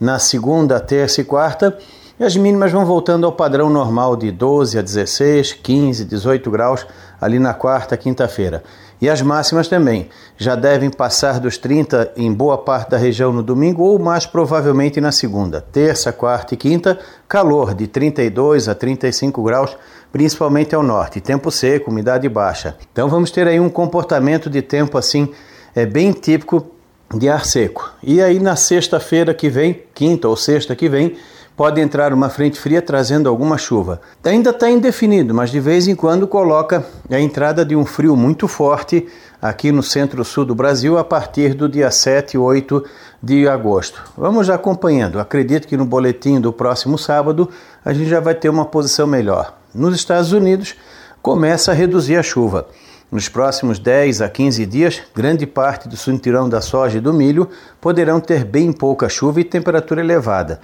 Na 0.00 0.18
segunda, 0.18 0.80
terça 0.80 1.20
e 1.20 1.24
quarta, 1.24 1.76
as 2.18 2.34
mínimas 2.34 2.72
vão 2.72 2.86
voltando 2.86 3.26
ao 3.26 3.32
padrão 3.32 3.68
normal 3.68 4.16
de 4.16 4.32
12 4.32 4.78
a 4.78 4.82
16, 4.82 5.52
15, 5.52 6.06
18 6.06 6.50
graus 6.50 6.86
ali 7.20 7.38
na 7.38 7.52
quarta, 7.52 7.94
quinta-feira. 7.98 8.64
E 9.00 9.10
as 9.10 9.20
máximas 9.20 9.68
também 9.68 10.08
já 10.38 10.54
devem 10.54 10.90
passar 10.90 11.38
dos 11.38 11.58
30 11.58 12.12
em 12.16 12.32
boa 12.32 12.56
parte 12.56 12.90
da 12.90 12.96
região 12.96 13.32
no 13.32 13.42
domingo 13.42 13.82
ou 13.82 13.98
mais 13.98 14.24
provavelmente 14.24 15.00
na 15.00 15.12
segunda. 15.12 15.60
Terça, 15.60 16.12
quarta 16.12 16.54
e 16.54 16.56
quinta, 16.56 16.98
calor 17.28 17.74
de 17.74 17.86
32 17.86 18.68
a 18.68 18.74
35 18.74 19.42
graus, 19.42 19.76
principalmente 20.10 20.74
ao 20.74 20.82
norte. 20.82 21.20
Tempo 21.20 21.50
seco, 21.50 21.90
umidade 21.90 22.28
baixa. 22.28 22.76
Então 22.90 23.08
vamos 23.08 23.30
ter 23.30 23.46
aí 23.46 23.60
um 23.60 23.68
comportamento 23.68 24.48
de 24.48 24.62
tempo 24.62 24.96
assim 24.96 25.30
é 25.74 25.84
bem 25.84 26.10
típico 26.12 26.70
de 27.14 27.28
ar 27.28 27.44
seco. 27.44 27.92
E 28.02 28.22
aí 28.22 28.40
na 28.40 28.56
sexta-feira 28.56 29.34
que 29.34 29.50
vem, 29.50 29.82
quinta 29.94 30.26
ou 30.26 30.36
sexta 30.36 30.74
que 30.74 30.88
vem, 30.88 31.16
pode 31.56 31.80
entrar 31.80 32.12
uma 32.12 32.28
frente 32.28 32.60
fria 32.60 32.82
trazendo 32.82 33.28
alguma 33.28 33.56
chuva. 33.56 34.00
Ainda 34.22 34.50
está 34.50 34.70
indefinido, 34.70 35.34
mas 35.34 35.50
de 35.50 35.58
vez 35.58 35.88
em 35.88 35.96
quando 35.96 36.28
coloca 36.28 36.84
a 37.10 37.18
entrada 37.18 37.64
de 37.64 37.74
um 37.74 37.86
frio 37.86 38.14
muito 38.14 38.46
forte 38.46 39.08
aqui 39.40 39.72
no 39.72 39.82
centro-sul 39.82 40.44
do 40.44 40.54
Brasil 40.54 40.98
a 40.98 41.04
partir 41.04 41.54
do 41.54 41.68
dia 41.68 41.90
7 41.90 42.34
e 42.34 42.38
8 42.38 42.84
de 43.22 43.48
agosto. 43.48 44.02
Vamos 44.16 44.50
acompanhando. 44.50 45.18
Acredito 45.18 45.66
que 45.66 45.76
no 45.76 45.86
boletim 45.86 46.38
do 46.38 46.52
próximo 46.52 46.98
sábado 46.98 47.48
a 47.82 47.92
gente 47.92 48.10
já 48.10 48.20
vai 48.20 48.34
ter 48.34 48.50
uma 48.50 48.66
posição 48.66 49.06
melhor. 49.06 49.56
Nos 49.74 49.94
Estados 49.96 50.32
Unidos 50.32 50.74
começa 51.22 51.70
a 51.70 51.74
reduzir 51.74 52.16
a 52.16 52.22
chuva. 52.22 52.68
Nos 53.10 53.28
próximos 53.28 53.78
10 53.78 54.20
a 54.20 54.28
15 54.28 54.66
dias, 54.66 55.00
grande 55.14 55.46
parte 55.46 55.88
do 55.88 55.96
cinturão 55.96 56.48
da 56.48 56.60
soja 56.60 56.98
e 56.98 57.00
do 57.00 57.14
milho 57.14 57.48
poderão 57.80 58.20
ter 58.20 58.44
bem 58.44 58.72
pouca 58.72 59.08
chuva 59.08 59.40
e 59.40 59.44
temperatura 59.44 60.00
elevada. 60.00 60.60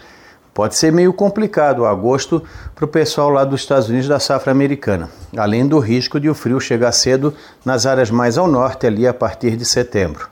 Pode 0.55 0.75
ser 0.75 0.93
meio 0.93 1.13
complicado 1.15 1.87
agosto 1.87 2.43
para 2.75 2.85
o 2.85 2.89
pessoal 2.89 3.31
lá 3.31 3.43
dos 3.43 3.63
Estados 3.63 3.89
Unidos 3.89 4.07
da 4.07 4.21
safra 4.21 4.53
americana, 4.53 5.09
além 5.37 5.67
do 5.67 5.79
risco 5.79 6.21
de 6.21 6.29
o 6.29 6.35
frio 6.35 6.61
chegar 6.61 6.93
cedo 6.93 7.35
nas 7.65 7.87
áreas 7.87 8.11
mais 8.11 8.37
ao 8.37 8.47
norte, 8.47 8.87
ali 8.87 9.07
a 9.07 9.15
partir 9.15 9.57
de 9.57 9.65
setembro. 9.65 10.29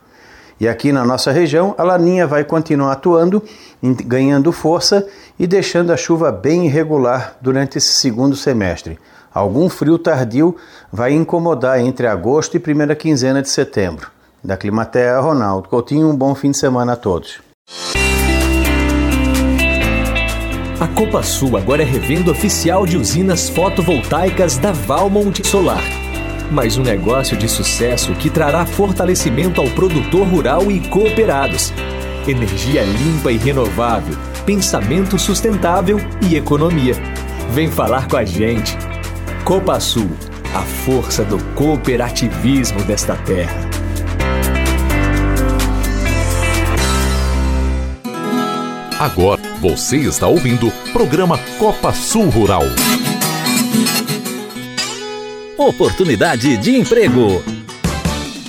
E 0.60 0.68
aqui 0.68 0.92
na 0.92 1.06
nossa 1.06 1.32
região, 1.32 1.74
a 1.78 1.82
laninha 1.82 2.26
vai 2.26 2.44
continuar 2.44 2.92
atuando, 2.92 3.42
ganhando 3.82 4.52
força 4.52 5.06
e 5.38 5.46
deixando 5.46 5.90
a 5.90 5.96
chuva 5.96 6.30
bem 6.30 6.66
irregular 6.66 7.36
durante 7.40 7.78
esse 7.78 7.94
segundo 7.94 8.36
semestre. 8.36 8.98
Algum 9.32 9.70
frio 9.70 9.98
tardio 9.98 10.54
vai 10.92 11.14
incomodar 11.14 11.80
entre 11.80 12.06
agosto 12.06 12.58
e 12.58 12.60
primeira 12.60 12.94
quinzena 12.94 13.40
de 13.40 13.48
setembro. 13.48 14.10
Da 14.44 14.56
Climatea, 14.56 15.18
Ronaldo 15.18 15.68
Coutinho, 15.68 16.10
um 16.10 16.16
bom 16.16 16.34
fim 16.34 16.50
de 16.50 16.58
semana 16.58 16.92
a 16.92 16.96
todos. 16.96 17.40
A 20.80 20.88
Copa 20.88 21.22
Sul 21.22 21.58
agora 21.58 21.82
é 21.82 21.84
revenda 21.84 22.30
oficial 22.30 22.86
de 22.86 22.96
usinas 22.96 23.50
fotovoltaicas 23.50 24.56
da 24.56 24.72
Valmont 24.72 25.46
Solar. 25.46 25.84
Mais 26.50 26.78
um 26.78 26.82
negócio 26.82 27.36
de 27.36 27.46
sucesso 27.46 28.14
que 28.14 28.30
trará 28.30 28.64
fortalecimento 28.64 29.60
ao 29.60 29.68
produtor 29.72 30.26
rural 30.26 30.72
e 30.72 30.80
cooperados. 30.88 31.70
Energia 32.26 32.82
limpa 32.82 33.30
e 33.30 33.36
renovável, 33.36 34.16
pensamento 34.46 35.18
sustentável 35.18 35.98
e 36.26 36.34
economia. 36.34 36.94
Vem 37.50 37.70
falar 37.70 38.08
com 38.08 38.16
a 38.16 38.24
gente. 38.24 38.74
Copa 39.44 39.78
Sul, 39.80 40.08
a 40.54 40.62
força 40.62 41.22
do 41.22 41.36
cooperativismo 41.56 42.82
desta 42.84 43.16
terra. 43.16 43.68
Agora 48.98 49.39
você 49.60 49.98
está 49.98 50.26
ouvindo 50.26 50.68
o 50.68 50.72
programa 50.90 51.36
Copa 51.58 51.92
Sul 51.92 52.30
Rural. 52.30 52.62
Oportunidade 55.58 56.56
de 56.56 56.76
emprego. 56.76 57.44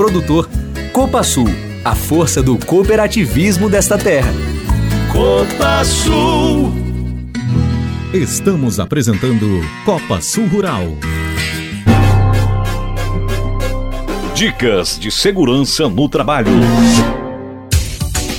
produtor. 0.00 0.48
Copa 0.94 1.22
Sul, 1.22 1.46
a 1.84 1.94
força 1.94 2.42
do 2.42 2.56
cooperativismo 2.56 3.68
desta 3.68 3.98
terra. 3.98 4.32
Copa 5.12 5.84
Sul. 5.84 6.72
Estamos 8.10 8.80
apresentando 8.80 9.60
Copa 9.84 10.22
Sul 10.22 10.46
Rural. 10.46 10.96
Dicas 14.34 14.98
de 14.98 15.10
segurança 15.10 15.86
no 15.86 16.08
trabalho. 16.08 16.50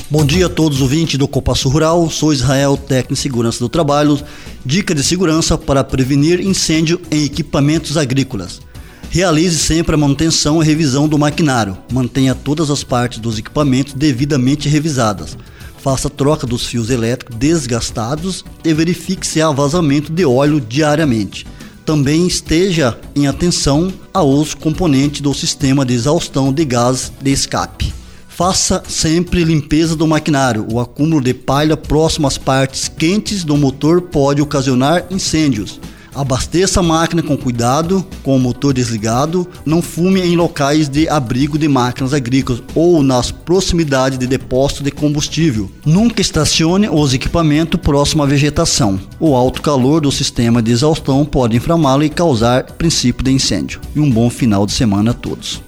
Bom 0.10 0.26
dia 0.26 0.48
a 0.48 0.50
todos 0.50 0.78
os 0.78 0.82
ouvintes 0.82 1.20
do 1.20 1.28
Copa 1.28 1.54
Sul 1.54 1.74
Rural. 1.74 2.10
Sou 2.10 2.34
Israel, 2.34 2.76
técnico 2.76 3.14
de 3.14 3.20
segurança 3.20 3.60
do 3.60 3.70
trabalho. 3.70 4.20
Dica 4.66 4.96
de 4.96 5.04
segurança 5.04 5.60
para 5.60 5.84
prevenir 5.84 6.40
incêndio 6.40 7.00
em 7.12 7.24
equipamentos 7.24 7.98
agrícolas. 7.98 8.71
Realize 9.14 9.58
sempre 9.58 9.94
a 9.94 9.98
manutenção 9.98 10.64
e 10.64 10.66
revisão 10.66 11.06
do 11.06 11.20
maquinário. 11.20 11.78
Mantenha 11.92 12.34
todas 12.34 12.70
as 12.70 12.82
partes 12.82 13.20
dos 13.20 13.38
equipamentos 13.38 13.94
devidamente 13.94 14.70
revisadas. 14.70 15.38
Faça 15.80 16.10
troca 16.10 16.48
dos 16.48 16.66
fios 16.66 16.90
elétricos 16.90 17.36
desgastados 17.36 18.46
e 18.64 18.74
verifique 18.74 19.28
se 19.28 19.42
há 19.42 19.52
vazamento 19.52 20.14
de 20.14 20.24
óleo 20.24 20.62
diariamente. 20.62 21.46
Também 21.86 22.26
esteja 22.26 22.98
em 23.14 23.28
atenção 23.28 23.92
aos 24.14 24.54
componentes 24.54 25.20
do 25.20 25.34
sistema 25.34 25.84
de 25.84 25.94
exaustão 25.94 26.54
de 26.54 26.64
gás 26.64 27.12
de 27.22 27.32
escape. 27.34 27.94
Faça 28.30 28.82
sempre 28.88 29.44
limpeza 29.44 29.94
do 29.94 30.08
maquinário. 30.08 30.66
O 30.72 30.80
acúmulo 30.80 31.22
de 31.22 31.34
palha 31.34 31.76
próximo 31.76 32.28
às 32.28 32.38
partes 32.38 32.88
quentes 32.88 33.44
do 33.44 33.58
motor 33.58 34.04
pode 34.04 34.42
ocasionar 34.42 35.06
incêndios. 35.12 35.82
Abasteça 36.14 36.82
a 36.82 36.84
máquina 36.84 37.24
com 37.24 37.38
cuidado, 37.38 38.06
com 38.22 38.36
o 38.36 38.40
motor 38.40 38.74
desligado. 38.74 39.48
Não 39.66 39.82
fume 39.82 40.22
em 40.22 40.36
locais 40.36 40.90
de 40.90 41.08
abrigo 41.08 41.58
de 41.58 41.68
máquinas 41.68 42.14
agrícolas 42.14 42.62
ou 42.76 43.02
nas 43.02 43.32
proximidades 43.32 44.20
de 44.20 44.28
depósito 44.28 44.84
de 44.84 44.92
combustível. 44.92 45.72
Nunca 45.86 46.22
estacione 46.22 46.90
os 46.90 47.14
equipamentos 47.14 47.80
próximo 47.80 48.24
à 48.24 48.26
vegetação. 48.26 49.00
O 49.20 49.36
alto 49.36 49.62
calor 49.62 50.02
do 50.02 50.12
sistema 50.12 50.62
de 50.62 50.72
exaustão 50.72 51.24
pode 51.24 51.56
inflamá-lo 51.56 52.04
e 52.04 52.10
causar 52.10 52.64
princípio 52.74 53.24
de 53.24 53.32
incêndio. 53.32 53.80
E 53.96 54.00
um 54.00 54.10
bom 54.10 54.30
final 54.30 54.66
de 54.66 54.74
semana 54.74 55.12
a 55.12 55.14
todos. 55.14 55.62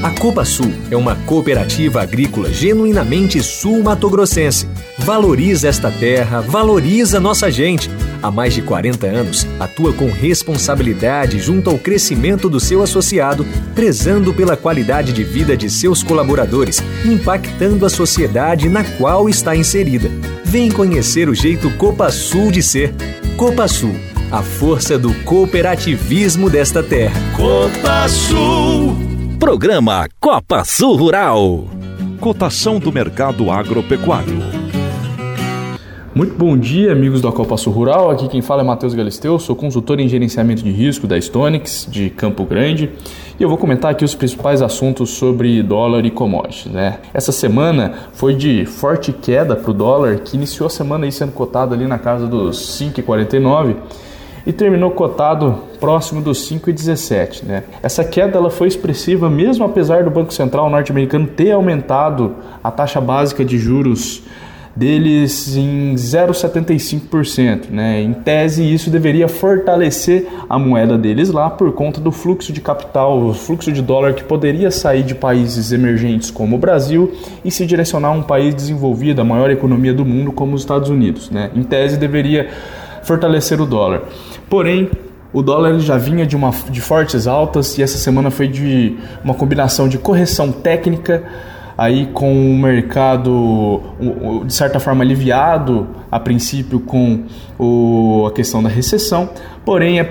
A 0.00 0.10
Copa 0.10 0.44
Sul 0.44 0.72
é 0.92 0.96
uma 0.96 1.16
cooperativa 1.26 2.00
agrícola 2.00 2.52
genuinamente 2.52 3.42
sul-matogrossense. 3.42 4.68
Valoriza 4.96 5.66
esta 5.66 5.90
terra, 5.90 6.40
valoriza 6.40 7.18
nossa 7.18 7.50
gente. 7.50 7.90
Há 8.22 8.30
mais 8.30 8.54
de 8.54 8.62
40 8.62 9.06
anos, 9.08 9.44
atua 9.58 9.92
com 9.92 10.08
responsabilidade 10.08 11.40
junto 11.40 11.68
ao 11.68 11.78
crescimento 11.78 12.48
do 12.48 12.60
seu 12.60 12.80
associado, 12.80 13.44
prezando 13.74 14.32
pela 14.32 14.56
qualidade 14.56 15.12
de 15.12 15.24
vida 15.24 15.56
de 15.56 15.68
seus 15.68 16.00
colaboradores, 16.00 16.80
impactando 17.04 17.84
a 17.84 17.90
sociedade 17.90 18.68
na 18.68 18.84
qual 18.84 19.28
está 19.28 19.56
inserida. 19.56 20.08
Vem 20.44 20.70
conhecer 20.70 21.28
o 21.28 21.34
jeito 21.34 21.70
Copa 21.72 22.08
Sul 22.12 22.52
de 22.52 22.62
ser. 22.62 22.94
Copa 23.36 23.66
Sul, 23.66 23.96
a 24.30 24.42
força 24.42 24.96
do 24.96 25.12
cooperativismo 25.24 26.48
desta 26.48 26.84
terra. 26.84 27.20
Copa 27.36 28.08
Sul. 28.08 29.07
Programa 29.38 30.08
Copa 30.20 30.64
Sul 30.64 30.96
Rural. 30.96 31.64
Cotação 32.20 32.80
do 32.80 32.90
mercado 32.90 33.52
agropecuário. 33.52 34.36
Muito 36.12 36.34
bom 36.34 36.58
dia, 36.58 36.90
amigos 36.90 37.20
do 37.20 37.28
Acopasso 37.28 37.70
Rural. 37.70 38.10
Aqui 38.10 38.26
quem 38.26 38.42
fala 38.42 38.62
é 38.62 38.64
Matheus 38.64 38.94
Galisteu, 38.94 39.38
sou 39.38 39.54
consultor 39.54 40.00
em 40.00 40.08
gerenciamento 40.08 40.64
de 40.64 40.72
risco 40.72 41.06
da 41.06 41.18
Stonix 41.20 41.86
de 41.88 42.10
Campo 42.10 42.44
Grande 42.44 42.90
e 43.38 43.42
eu 43.42 43.48
vou 43.48 43.56
comentar 43.56 43.92
aqui 43.92 44.04
os 44.04 44.16
principais 44.16 44.60
assuntos 44.60 45.10
sobre 45.10 45.62
dólar 45.62 46.04
e 46.04 46.10
commodities. 46.10 46.72
Né? 46.72 46.98
Essa 47.14 47.30
semana 47.30 47.94
foi 48.14 48.34
de 48.34 48.66
forte 48.66 49.12
queda 49.12 49.54
para 49.54 49.70
o 49.70 49.74
dólar, 49.74 50.18
que 50.18 50.36
iniciou 50.36 50.66
a 50.66 50.70
semana 50.70 51.04
aí 51.04 51.12
sendo 51.12 51.30
cotado 51.30 51.72
ali 51.72 51.86
na 51.86 51.98
casa 51.98 52.26
dos 52.26 52.58
5,49 52.80 53.76
e 54.48 54.52
terminou 54.52 54.90
cotado 54.92 55.58
próximo 55.78 56.22
dos 56.22 56.50
5,17. 56.50 57.44
Né? 57.44 57.64
Essa 57.82 58.02
queda 58.02 58.38
ela 58.38 58.48
foi 58.48 58.66
expressiva 58.66 59.28
mesmo 59.28 59.62
apesar 59.62 60.02
do 60.04 60.10
Banco 60.10 60.32
Central 60.32 60.70
norte-americano 60.70 61.26
ter 61.26 61.50
aumentado 61.50 62.34
a 62.64 62.70
taxa 62.70 62.98
básica 62.98 63.44
de 63.44 63.58
juros 63.58 64.22
deles 64.74 65.54
em 65.54 65.94
0,75%. 65.96 67.68
Né? 67.68 68.00
Em 68.00 68.14
tese, 68.14 68.62
isso 68.64 68.88
deveria 68.88 69.28
fortalecer 69.28 70.26
a 70.48 70.58
moeda 70.58 70.96
deles 70.96 71.30
lá 71.30 71.50
por 71.50 71.70
conta 71.72 72.00
do 72.00 72.10
fluxo 72.10 72.50
de 72.50 72.62
capital, 72.62 73.20
o 73.20 73.34
fluxo 73.34 73.70
de 73.70 73.82
dólar 73.82 74.14
que 74.14 74.24
poderia 74.24 74.70
sair 74.70 75.02
de 75.02 75.14
países 75.14 75.72
emergentes 75.72 76.30
como 76.30 76.56
o 76.56 76.58
Brasil 76.58 77.12
e 77.44 77.50
se 77.50 77.66
direcionar 77.66 78.08
a 78.08 78.12
um 78.12 78.22
país 78.22 78.54
desenvolvido, 78.54 79.20
a 79.20 79.24
maior 79.24 79.50
economia 79.50 79.92
do 79.92 80.06
mundo 80.06 80.32
como 80.32 80.54
os 80.54 80.62
Estados 80.62 80.88
Unidos. 80.88 81.28
Né? 81.28 81.50
Em 81.54 81.62
tese, 81.64 81.98
deveria 81.98 82.48
fortalecer 83.08 83.60
o 83.60 83.66
dólar. 83.66 84.02
Porém, 84.48 84.90
o 85.32 85.42
dólar 85.42 85.78
já 85.78 85.96
vinha 85.98 86.26
de, 86.26 86.34
uma, 86.34 86.50
de 86.70 86.80
fortes 86.80 87.26
altas 87.26 87.76
e 87.76 87.82
essa 87.82 87.98
semana 87.98 88.30
foi 88.30 88.48
de 88.48 88.96
uma 89.22 89.34
combinação 89.34 89.88
de 89.88 89.98
correção 89.98 90.50
técnica 90.50 91.22
aí 91.78 92.06
com 92.06 92.32
o 92.32 92.58
mercado 92.58 93.80
de 94.44 94.52
certa 94.52 94.80
forma 94.80 95.04
aliviado 95.04 95.86
a 96.10 96.18
princípio 96.18 96.80
com 96.80 97.22
o, 97.56 98.26
a 98.26 98.32
questão 98.32 98.60
da 98.60 98.68
recessão, 98.68 99.30
porém, 99.64 100.00
a, 100.00 100.06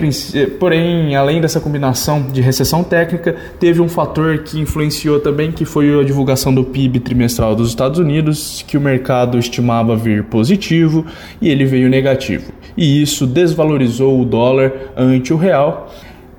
porém 0.58 1.14
além 1.18 1.42
dessa 1.42 1.60
combinação 1.60 2.22
de 2.32 2.40
recessão 2.40 2.86
técnica, 2.86 3.36
teve 3.60 3.82
um 3.82 3.90
fator 3.90 4.44
que 4.44 4.58
influenciou 4.58 5.20
também, 5.20 5.52
que 5.52 5.66
foi 5.66 6.00
a 6.00 6.04
divulgação 6.06 6.56
do 6.56 6.64
PIB 6.64 7.02
trimestral 7.02 7.54
dos 7.54 7.68
Estados 7.68 8.00
Unidos, 8.00 8.64
que 8.66 8.78
o 8.78 8.82
mercado 8.82 9.38
estimava 9.38 9.94
vir 9.94 10.24
positivo 10.24 11.06
e 11.42 11.50
ele 11.50 11.66
veio 11.66 11.90
negativo. 11.90 12.54
E 12.78 13.02
isso 13.02 13.28
desvalorizou 13.28 14.22
o 14.22 14.24
dólar 14.24 14.72
ante 14.96 15.34
o 15.34 15.38
real 15.38 15.92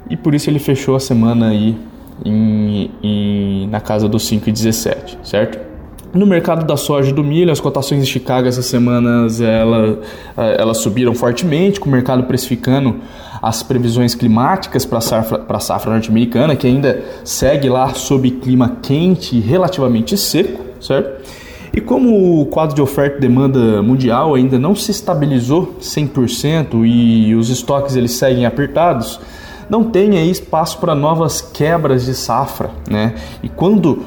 e 0.08 0.16
por 0.16 0.34
isso 0.34 0.48
ele 0.48 0.58
fechou 0.58 0.96
a 0.96 1.00
semana 1.00 1.48
aí 1.48 1.76
em, 2.24 2.90
em, 3.02 3.68
na 3.68 3.80
casa 3.80 4.08
dos 4.08 4.28
5,17, 4.28 5.18
certo? 5.22 5.68
No 6.12 6.26
mercado 6.26 6.66
da 6.66 6.76
soja 6.76 7.10
e 7.10 7.12
do 7.12 7.22
milho, 7.22 7.52
as 7.52 7.60
cotações 7.60 8.02
em 8.02 8.06
Chicago 8.06 8.48
essas 8.48 8.64
semanas 8.64 9.42
ela, 9.42 9.98
elas 10.36 10.78
subiram 10.78 11.14
fortemente, 11.14 11.78
com 11.78 11.88
o 11.88 11.92
mercado 11.92 12.22
precificando 12.24 12.96
as 13.42 13.62
previsões 13.62 14.14
climáticas 14.14 14.86
para 14.86 14.98
a 14.98 15.00
safra, 15.02 15.60
safra 15.60 15.92
norte-americana, 15.92 16.56
que 16.56 16.66
ainda 16.66 17.04
segue 17.24 17.68
lá 17.68 17.92
sob 17.94 18.30
clima 18.30 18.78
quente 18.82 19.36
e 19.36 19.40
relativamente 19.40 20.16
seco, 20.16 20.64
certo? 20.80 21.28
E 21.74 21.80
como 21.80 22.40
o 22.40 22.46
quadro 22.46 22.74
de 22.74 22.82
oferta 22.82 23.18
e 23.18 23.20
demanda 23.20 23.82
mundial 23.82 24.34
ainda 24.34 24.58
não 24.58 24.74
se 24.74 24.90
estabilizou 24.90 25.76
100% 25.80 26.84
e 26.84 27.34
os 27.34 27.50
estoques 27.50 27.94
eles 27.94 28.12
seguem 28.12 28.46
apertados, 28.46 29.20
não 29.68 29.84
tem 29.84 30.16
aí 30.18 30.30
espaço 30.30 30.78
para 30.78 30.94
novas 30.94 31.40
quebras 31.40 32.04
de 32.04 32.14
safra, 32.14 32.70
né? 32.88 33.14
E 33.42 33.48
quando 33.48 34.02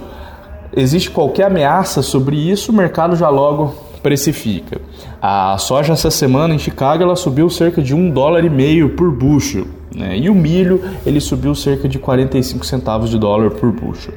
existe 0.75 1.10
qualquer 1.10 1.46
ameaça 1.46 2.01
sobre 2.01 2.36
isso, 2.36 2.72
o 2.72 2.75
mercado 2.75 3.15
já 3.15 3.30
logo 3.30 3.74
precifica. 4.01 4.82
A 5.22 5.58
soja 5.58 5.94
essa 5.94 6.10
semana 6.10 6.56
em 6.56 6.60
Chicago 6.60 7.03
ela 7.03 7.15
subiu 7.15 7.50
cerca 7.50 7.82
de 7.82 7.94
um 7.94 8.10
dólar 8.10 8.44
e 8.44 8.50
meio 8.50 8.89
por 8.96 9.12
bushel, 9.12 9.68
né? 9.96 10.18
E 10.18 10.30
o 10.30 10.36
milho 10.36 10.84
ele 11.06 11.20
subiu 11.20 11.53
cerca 11.53 11.88
de 11.88 12.00
45 12.00 12.65
centavos 12.65 13.10
de 13.10 13.20
dólar 13.20 13.51
por 13.51 13.72
bushel. 13.72 14.13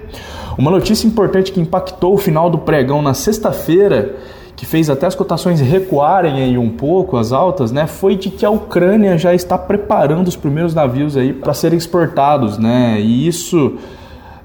Uma 0.57 0.71
notícia 0.71 1.07
importante 1.07 1.53
que 1.53 1.61
impactou 1.61 2.15
o 2.15 2.19
final 2.19 2.49
do 2.49 2.59
pregão 2.59 3.03
na 3.03 3.13
sexta-feira 3.13 4.17
que 4.57 4.65
fez 4.65 4.89
até 4.89 5.07
as 5.07 5.15
cotações 5.15 5.61
recuarem 5.61 6.43
aí 6.43 6.59
um 6.59 6.71
pouco, 6.71 7.17
as 7.17 7.33
altas, 7.33 7.73
né, 7.73 7.87
foi 7.87 8.17
de 8.17 8.31
que 8.31 8.47
a 8.47 8.51
Ucrânia 8.51 9.19
já 9.19 9.35
está 9.35 9.59
preparando 9.59 10.29
os 10.29 10.37
primeiros 10.37 10.75
navios 10.75 11.17
aí 11.17 11.33
para 11.33 11.53
serem 11.53 11.77
exportados, 11.77 12.57
né, 12.59 13.01
e 13.01 13.27
isso 13.27 13.77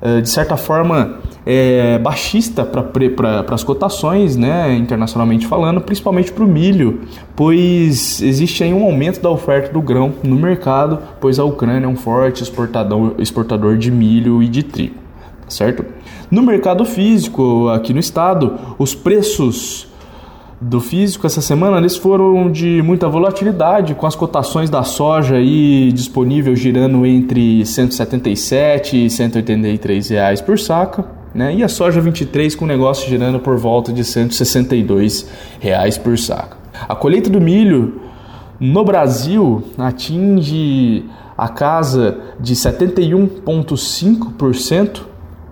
eh, 0.01 0.21
de 0.21 0.29
certa 0.29 0.55
forma 0.55 1.17
é 1.45 1.97
baixista 1.99 2.63
para 2.63 3.55
as 3.55 3.63
cotações, 3.63 4.35
né, 4.35 4.75
internacionalmente 4.75 5.47
falando, 5.47 5.81
principalmente 5.81 6.31
para 6.31 6.43
o 6.43 6.47
milho, 6.47 7.01
pois 7.35 8.21
existe 8.21 8.63
aí 8.63 8.73
um 8.73 8.83
aumento 8.83 9.21
da 9.21 9.29
oferta 9.29 9.71
do 9.71 9.81
grão 9.81 10.13
no 10.23 10.35
mercado, 10.35 10.99
pois 11.19 11.39
a 11.39 11.43
Ucrânia 11.43 11.85
é 11.85 11.89
um 11.89 11.95
forte 11.95 12.43
exportador, 12.43 13.15
exportador 13.19 13.77
de 13.77 13.91
milho 13.91 14.43
e 14.43 14.47
de 14.47 14.63
trigo, 14.63 14.95
certo? 15.47 15.85
No 16.29 16.43
mercado 16.43 16.85
físico, 16.85 17.69
aqui 17.69 17.93
no 17.93 17.99
estado, 17.99 18.57
os 18.77 18.93
preços 18.93 19.88
do 20.61 20.79
físico 20.81 21.25
essa 21.25 21.41
semana 21.41 21.77
eles 21.77 21.95
foram 21.95 22.51
de 22.51 22.81
muita 22.81 23.07
volatilidade, 23.07 23.95
com 23.95 24.05
as 24.05 24.13
cotações 24.15 24.69
da 24.69 24.83
soja 24.83 25.35
aí 25.35 25.89
disponível 25.93 26.53
girando 26.55 27.05
entre 27.05 27.65
177 27.65 29.05
e 29.05 29.09
183 29.09 30.09
reais 30.09 30.41
por 30.41 30.59
saca, 30.59 31.05
né? 31.33 31.55
E 31.55 31.63
a 31.63 31.69
soja 31.69 32.01
23 32.01 32.55
com 32.55 32.65
negócio 32.65 33.07
girando 33.07 33.39
por 33.39 33.57
volta 33.57 33.93
de 33.93 34.03
162 34.03 35.29
reais 35.59 35.97
por 35.97 36.17
saca. 36.17 36.57
A 36.87 36.95
colheita 36.95 37.29
do 37.29 37.39
milho 37.39 38.01
no 38.59 38.83
Brasil 38.83 39.63
atinge 39.77 41.05
a 41.37 41.47
casa 41.47 42.17
de 42.37 42.53
71,5%, 42.53 45.03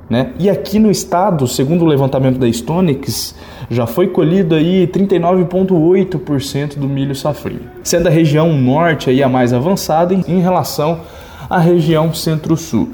né? 0.10 0.32
E 0.40 0.50
aqui 0.50 0.80
no 0.80 0.90
estado, 0.90 1.48
segundo 1.48 1.84
o 1.84 1.88
levantamento 1.88 2.38
da 2.38 2.52
Stonix, 2.52 3.36
já 3.70 3.86
foi 3.86 4.08
colhido 4.08 4.56
aí 4.56 4.88
39,8% 4.88 6.78
do 6.78 6.88
milho 6.88 7.16
safrinho, 7.16 7.70
sendo 7.84 8.08
a 8.08 8.12
região 8.12 8.54
norte 8.54 9.10
aí 9.10 9.22
a 9.22 9.28
mais 9.28 9.54
avançada 9.54 10.14
em 10.14 10.40
relação 10.40 11.02
à 11.50 11.60
região 11.60 12.14
centro-sul. 12.14 12.94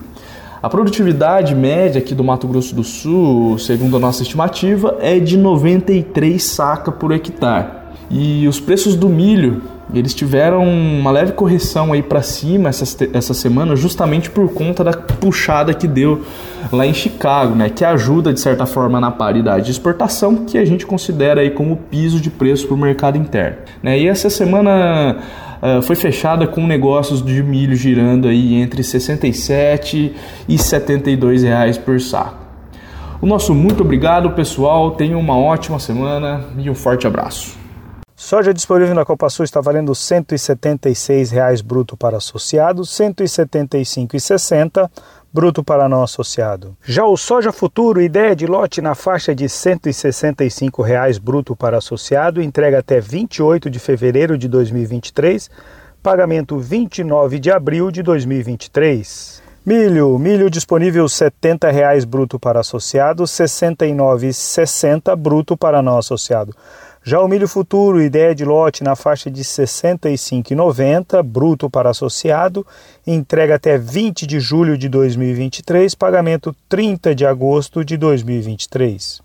A 0.62 0.70
produtividade 0.70 1.54
média 1.54 2.00
aqui 2.00 2.16
do 2.16 2.24
Mato 2.24 2.48
Grosso 2.48 2.74
do 2.74 2.86
Sul, 2.86 3.60
segundo 3.60 3.98
a 3.98 4.00
nossa 4.00 4.24
estimativa, 4.24 4.98
é 5.02 5.20
de 5.20 5.38
93 5.38 6.42
saca 6.42 6.90
por 6.90 7.12
hectare. 7.12 7.84
E 8.10 8.48
os 8.48 8.62
preços 8.62 8.96
do 8.96 9.10
milho 9.10 9.62
eles 10.00 10.14
tiveram 10.14 10.64
uma 10.64 11.12
leve 11.12 11.34
correção 11.34 11.94
aí 11.94 12.02
para 12.02 12.22
cima 12.22 12.70
essa, 12.70 12.86
essa 13.14 13.34
semana, 13.34 13.76
justamente 13.76 14.30
por 14.30 14.52
conta 14.54 14.84
da 14.84 14.92
puxada 14.92 15.74
que 15.74 15.88
deu 15.88 16.22
lá 16.72 16.86
em 16.86 16.94
Chicago, 16.94 17.56
né? 17.56 17.70
Que 17.70 17.86
ajuda 17.86 18.34
de 18.34 18.40
certa 18.40 18.66
forma 18.66 19.00
na 19.00 19.12
paridade 19.12 19.66
de 19.66 19.72
exportação, 19.72 20.46
que 20.46 20.58
a 20.58 20.66
gente 20.66 20.86
considera 20.86 21.42
aí 21.42 21.52
como 21.52 21.78
piso 21.78 22.20
de 22.20 22.30
preço 22.30 22.68
para 22.68 22.76
o 22.76 22.78
mercado 22.78 23.18
interno. 23.18 23.58
Né? 23.82 24.00
E 24.00 24.08
essa 24.08 24.30
semana 24.30 25.18
uh, 25.62 25.82
foi 25.82 25.96
fechada 25.96 26.48
com 26.48 26.66
negócios 26.66 27.24
de 27.24 27.44
milho 27.44 27.76
girando 27.76 28.28
aí 28.28 28.56
entre 28.56 28.84
67 28.84 30.14
e 30.48 30.58
72 30.58 31.44
reais 31.44 31.78
por 31.78 32.00
saco. 32.00 32.44
O 33.22 33.26
nosso 33.26 33.54
muito 33.54 33.84
obrigado, 33.84 34.32
pessoal. 34.32 34.92
Tenham 34.92 35.20
uma 35.20 35.38
ótima 35.38 35.80
semana 35.80 36.44
e 36.58 36.70
um 36.70 36.76
forte 36.76 37.08
abraço. 37.08 37.63
Soja 38.24 38.54
disponível 38.54 38.96
na 38.96 39.04
Copa 39.04 39.30
Sul 39.30 39.44
está 39.44 39.60
valendo 39.60 39.90
R$ 39.90 39.96
176,00 39.96 41.62
bruto 41.62 41.98
para 41.98 42.16
associado, 42.16 42.84
R$ 42.84 42.88
175,60 42.88 44.90
bruto 45.34 45.62
para 45.62 45.90
não 45.90 46.02
associado. 46.02 46.74
Já 46.86 47.06
o 47.06 47.18
soja 47.18 47.52
futuro, 47.52 48.02
ideia 48.02 48.34
de 48.34 48.48
lote 48.48 48.82
na 48.82 48.96
faixa 48.96 49.36
de 49.36 49.44
R$ 49.44 49.50
165,00 49.50 51.20
bruto 51.20 51.54
para 51.54 51.80
associado, 51.80 52.42
entrega 52.42 52.80
até 52.80 53.02
28 53.02 53.70
de 53.70 53.78
fevereiro 53.78 54.38
de 54.38 54.48
2023, 54.48 55.52
pagamento 56.02 56.58
29 56.58 57.40
de 57.40 57.52
abril 57.52 57.92
de 57.92 58.02
2023. 58.02 59.44
Milho, 59.66 60.18
milho 60.18 60.50
disponível 60.50 61.04
R$ 61.04 61.10
70,00 61.10 62.06
bruto 62.06 62.40
para 62.40 62.62
associado, 62.62 63.24
R$ 63.24 63.28
69,60 63.28 65.14
bruto 65.18 65.58
para 65.58 65.82
não 65.82 65.98
associado. 65.98 66.56
Já 67.06 67.20
o 67.20 67.28
milho 67.28 67.50
futuro, 67.50 68.02
ideia 68.02 68.34
de 68.34 68.46
lote 68.46 68.82
na 68.82 68.96
faixa 68.96 69.30
de 69.30 69.42
R$ 69.42 69.46
65,90, 69.46 71.22
bruto 71.22 71.70
para 71.70 71.90
associado, 71.90 72.66
entrega 73.06 73.56
até 73.56 73.78
20 73.78 74.26
de 74.26 74.40
julho 74.40 74.78
de 74.78 74.88
2023, 74.88 75.96
pagamento 75.96 76.56
30 76.70 77.14
de 77.14 77.26
agosto 77.26 77.84
de 77.84 77.98
2023. 77.98 79.22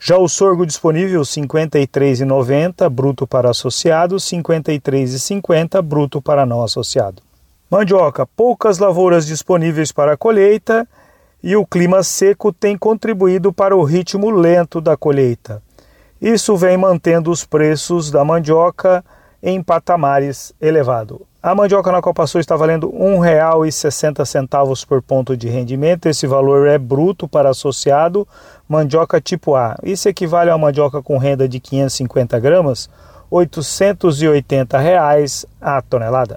Já 0.00 0.18
o 0.18 0.28
sorgo 0.28 0.66
disponível 0.66 1.20
R$ 1.20 1.26
53,90, 1.26 2.90
bruto 2.90 3.24
para 3.24 3.50
associado, 3.50 4.16
R$ 4.16 4.20
53,50, 4.20 5.80
bruto 5.80 6.20
para 6.20 6.44
não 6.44 6.60
associado. 6.60 7.22
Mandioca, 7.70 8.26
poucas 8.26 8.78
lavouras 8.78 9.28
disponíveis 9.28 9.92
para 9.92 10.16
colheita 10.16 10.88
e 11.40 11.54
o 11.54 11.64
clima 11.64 12.02
seco 12.02 12.52
tem 12.52 12.76
contribuído 12.76 13.52
para 13.52 13.76
o 13.76 13.84
ritmo 13.84 14.28
lento 14.28 14.80
da 14.80 14.96
colheita. 14.96 15.62
Isso 16.22 16.56
vem 16.56 16.76
mantendo 16.76 17.32
os 17.32 17.44
preços 17.44 18.08
da 18.08 18.24
mandioca 18.24 19.04
em 19.42 19.60
patamares 19.60 20.54
elevados. 20.60 21.18
A 21.42 21.52
mandioca 21.52 21.90
na 21.90 22.00
Copa 22.00 22.24
Sul 22.28 22.40
está 22.40 22.54
valendo 22.54 22.88
R$ 22.88 22.96
1,60 22.96 24.86
por 24.86 25.02
ponto 25.02 25.36
de 25.36 25.48
rendimento. 25.48 26.06
Esse 26.06 26.24
valor 26.24 26.68
é 26.68 26.78
bruto 26.78 27.26
para 27.26 27.50
associado 27.50 28.26
mandioca 28.68 29.20
tipo 29.20 29.56
A. 29.56 29.76
Isso 29.82 30.08
equivale 30.08 30.50
a 30.50 30.54
uma 30.54 30.66
mandioca 30.68 31.02
com 31.02 31.18
renda 31.18 31.48
de 31.48 31.58
550 31.58 32.38
gramas, 32.38 32.88
880 33.28 34.78
reais 34.78 35.44
a 35.60 35.82
tonelada. 35.82 36.36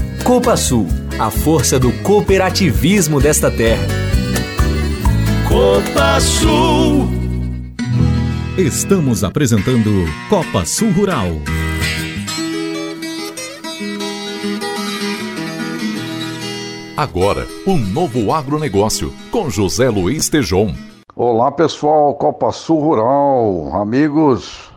Copa 0.23 0.55
Sul, 0.55 0.85
a 1.19 1.31
força 1.31 1.79
do 1.79 1.91
cooperativismo 2.03 3.19
desta 3.19 3.49
terra. 3.49 3.83
Copa 5.49 6.19
Sul. 6.21 7.09
Estamos 8.55 9.23
apresentando 9.23 9.89
Copa 10.29 10.63
Sul 10.63 10.91
Rural. 10.91 11.27
Agora, 16.95 17.47
um 17.65 17.77
novo 17.77 18.31
agronegócio 18.31 19.11
com 19.31 19.49
José 19.49 19.89
Luiz 19.89 20.29
Tejon. 20.29 20.73
Olá 21.15 21.51
pessoal, 21.51 22.13
Copa 22.13 22.51
Sul 22.51 22.79
Rural, 22.79 23.71
amigos. 23.81 24.71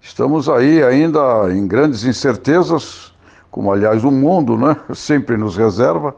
Estamos 0.00 0.48
aí 0.48 0.82
ainda 0.82 1.52
em 1.52 1.68
grandes 1.68 2.04
incertezas, 2.04 3.09
como 3.50 3.72
aliás 3.72 4.04
o 4.04 4.10
mundo 4.10 4.56
né, 4.56 4.76
sempre 4.94 5.36
nos 5.36 5.56
reserva. 5.56 6.14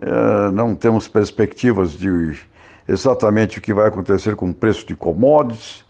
É, 0.00 0.50
não 0.52 0.74
temos 0.74 1.08
perspectivas 1.08 1.92
de 1.92 2.38
exatamente 2.86 3.58
o 3.58 3.60
que 3.60 3.74
vai 3.74 3.88
acontecer 3.88 4.36
com 4.36 4.50
o 4.50 4.54
preço 4.54 4.86
de 4.86 4.94
commodities, 4.94 5.84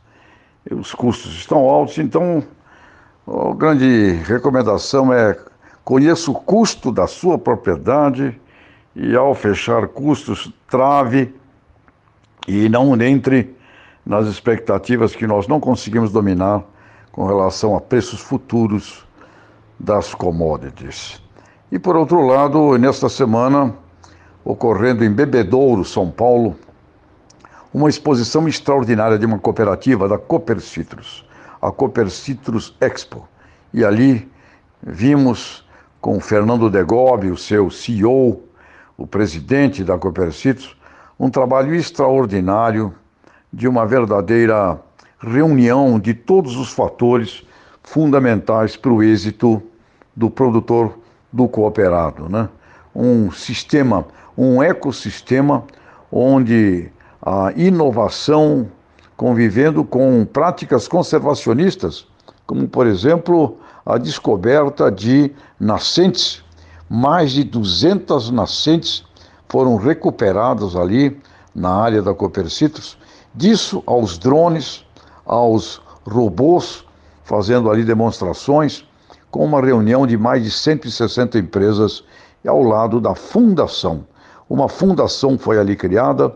os 0.71 0.95
custos 0.95 1.33
estão 1.35 1.69
altos, 1.69 1.99
então 1.99 2.43
a 3.27 3.55
grande 3.55 4.13
recomendação 4.25 5.13
é 5.13 5.39
conheça 5.85 6.31
o 6.31 6.35
custo 6.35 6.91
da 6.91 7.07
sua 7.07 7.39
propriedade 7.39 8.39
e 8.95 9.15
ao 9.15 9.35
fechar 9.35 9.89
custos, 9.89 10.53
trave 10.69 11.35
e 12.47 12.69
não 12.69 13.01
entre 13.01 13.57
nas 14.05 14.27
expectativas 14.27 15.15
que 15.15 15.27
nós 15.27 15.47
não 15.47 15.61
conseguimos 15.61 16.11
dominar 16.11 16.63
com 17.13 17.27
relação 17.27 17.77
a 17.77 17.81
preços 17.81 18.21
futuros 18.21 19.07
das 19.79 20.15
commodities. 20.15 21.21
E 21.71 21.79
por 21.79 21.97
outro 21.97 22.27
lado, 22.27 22.77
nesta 22.79 23.09
semana, 23.09 23.75
ocorrendo 24.45 25.05
em 25.05 25.13
Bebedouro, 25.13 25.85
São 25.85 26.11
Paulo, 26.11 26.57
uma 27.73 27.89
exposição 27.89 28.49
extraordinária 28.49 29.19
de 29.19 29.27
uma 29.27 29.39
cooperativa 29.39 30.09
da 30.09 30.19
Cooper 30.19 30.61
Citrus, 30.61 31.29
a 31.61 31.71
Cooper 31.71 32.11
Citrus 32.11 32.75
Expo. 32.81 33.29
E 33.73 33.85
ali 33.85 34.31
vimos 34.83 35.67
com 36.01 36.19
Fernando 36.21 36.71
Degobi, 36.71 37.31
o 37.31 37.37
seu 37.37 37.71
CEO, 37.71 38.43
o 38.97 39.07
presidente 39.07 39.85
da 39.85 39.99
Copercitos, 39.99 40.77
um 41.19 41.29
trabalho 41.29 41.75
extraordinário 41.75 42.95
de 43.53 43.69
uma 43.69 43.87
verdadeira 43.87 44.81
reunião 45.21 45.99
de 45.99 46.15
todos 46.15 46.57
os 46.57 46.73
fatores 46.73 47.47
fundamentais 47.83 48.77
para 48.77 48.93
o 48.93 49.03
êxito 49.03 49.63
do 50.19 50.29
produtor 50.29 50.99
do 51.33 51.47
cooperado. 51.47 52.29
Né? 52.29 52.49
Um 52.93 53.31
sistema, 53.31 54.05
um 54.37 54.61
ecossistema 54.61 55.63
onde 56.11 56.91
a 57.23 57.53
inovação 57.55 58.69
convivendo 59.17 59.85
com 59.85 60.25
práticas 60.25 60.89
conservacionistas, 60.89 62.05
como 62.47 62.67
por 62.67 62.87
exemplo 62.87 63.59
a 63.87 63.97
descoberta 63.97 64.91
de 64.91 65.33
nascentes 65.59 66.43
mais 66.89 67.33
de 67.33 67.45
200 67.45 68.31
nascentes 68.31 69.05
foram 69.49 69.77
recuperadas 69.77 70.75
ali 70.75 71.21
na 71.55 71.71
área 71.71 72.03
da 72.03 72.15
Copercitrus. 72.15 72.99
Disso 73.35 73.83
aos 73.87 74.19
drones, 74.19 74.85
aos 75.25 75.81
robôs, 76.05 76.85
fazendo 77.25 77.71
ali 77.71 77.85
demonstrações, 77.85 78.88
com 79.31 79.45
uma 79.45 79.61
reunião 79.61 80.07
de 80.07 80.17
mais 80.17 80.43
de 80.43 80.51
160 80.51 81.39
empresas 81.39 82.05
ao 82.47 82.63
lado 82.63 83.01
da 83.01 83.15
fundação. 83.15 84.07
Uma 84.49 84.69
fundação 84.69 85.39
foi 85.39 85.59
ali 85.59 85.77
criada, 85.77 86.35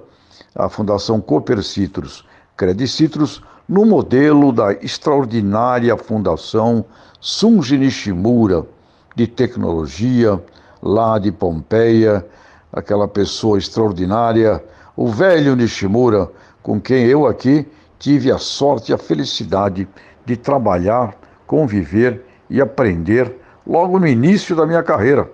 a 0.55 0.69
Fundação 0.69 1.21
Copercitrus 1.21 2.25
Credicitrus, 2.57 3.43
no 3.69 3.87
modelo 3.87 4.53
da 4.53 4.73
extraordinária 4.73 5.97
Fundação 5.97 6.85
Sunji 7.21 7.79
Nishimura, 7.79 8.67
de 9.17 9.27
tecnologia, 9.27 10.43
lá 10.83 11.19
de 11.19 11.33
Pompeia, 11.33 12.27
aquela 12.73 13.09
pessoa 13.09 13.57
extraordinária, 13.57 14.63
o 14.97 15.09
velho 15.09 15.57
Nishimura, 15.57 16.31
com 16.63 16.81
quem 16.81 17.05
eu 17.07 17.27
aqui 17.27 17.67
tive 17.99 18.31
a 18.31 18.39
sorte 18.39 18.93
e 18.93 18.95
a 18.95 18.99
felicidade 18.99 19.89
de 20.27 20.37
trabalhar, 20.37 21.15
conviver 21.47 22.27
e 22.53 22.61
aprender 22.61 23.35
logo 23.67 23.99
no 23.99 24.07
início 24.07 24.55
da 24.55 24.67
minha 24.67 24.83
carreira. 24.83 25.29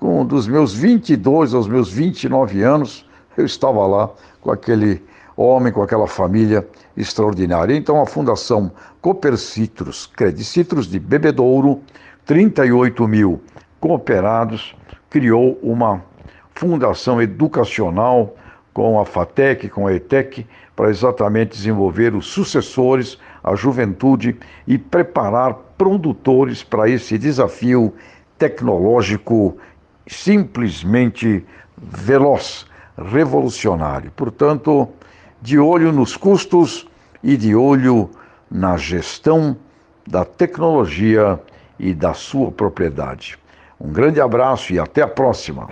Com 0.00 0.26
dos 0.26 0.48
meus 0.48 0.74
22 0.74 1.54
aos 1.54 1.68
meus 1.68 1.90
29 1.90 2.60
anos, 2.60 3.08
eu 3.36 3.46
estava 3.46 3.86
lá 3.86 4.10
com 4.40 4.50
aquele 4.50 5.00
homem, 5.36 5.72
com 5.72 5.80
aquela 5.80 6.08
família 6.08 6.66
extraordinária. 6.96 7.74
Então 7.76 8.02
a 8.02 8.06
Fundação 8.06 8.72
Copercitrus, 9.00 10.06
Credicitrus 10.06 10.88
de 10.88 10.98
Bebedouro, 10.98 11.80
38 12.24 13.06
mil 13.06 13.40
cooperados, 13.78 14.74
criou 15.08 15.56
uma 15.62 16.02
fundação 16.52 17.22
educacional 17.22 18.34
com 18.74 18.98
a 18.98 19.04
FATEC, 19.06 19.68
com 19.68 19.86
a 19.86 19.94
ETEC, 19.94 20.44
para 20.74 20.90
exatamente 20.90 21.52
desenvolver 21.52 22.12
os 22.14 22.26
sucessores, 22.26 23.18
a 23.42 23.54
juventude 23.54 24.36
e 24.66 24.76
preparar 24.76 25.65
produtores 25.76 26.62
para 26.62 26.88
esse 26.88 27.18
desafio 27.18 27.94
tecnológico 28.38 29.56
simplesmente 30.06 31.44
veloz, 31.76 32.66
revolucionário. 32.96 34.10
Portanto, 34.14 34.88
de 35.40 35.58
olho 35.58 35.92
nos 35.92 36.16
custos 36.16 36.86
e 37.22 37.36
de 37.36 37.54
olho 37.54 38.10
na 38.50 38.76
gestão 38.76 39.56
da 40.06 40.24
tecnologia 40.24 41.40
e 41.78 41.92
da 41.92 42.14
sua 42.14 42.50
propriedade. 42.50 43.38
Um 43.78 43.92
grande 43.92 44.20
abraço 44.20 44.72
e 44.72 44.78
até 44.78 45.02
a 45.02 45.08
próxima. 45.08 45.68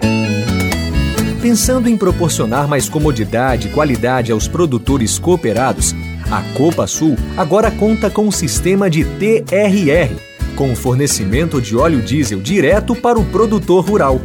Pensando 1.41 1.89
em 1.89 1.97
proporcionar 1.97 2.67
mais 2.67 2.89
comodidade 2.89 3.69
e 3.69 3.71
qualidade 3.71 4.33
aos 4.33 4.49
produtores 4.49 5.19
cooperados, 5.19 5.95
a 6.31 6.43
Copa 6.57 6.87
Sul 6.87 7.17
agora 7.37 7.71
conta 7.71 8.11
com 8.11 8.27
um 8.27 8.31
sistema 8.31 8.89
de 8.89 9.05
TRR, 9.05 10.15
com 10.57 10.73
o 10.73 10.77
fornecimento 10.77 11.61
de 11.61 11.77
óleo 11.77 12.01
diesel 12.01 12.41
direto 12.41 12.95
para 12.95 13.19
o 13.19 13.25
produtor 13.25 13.85
rural. 13.85 14.21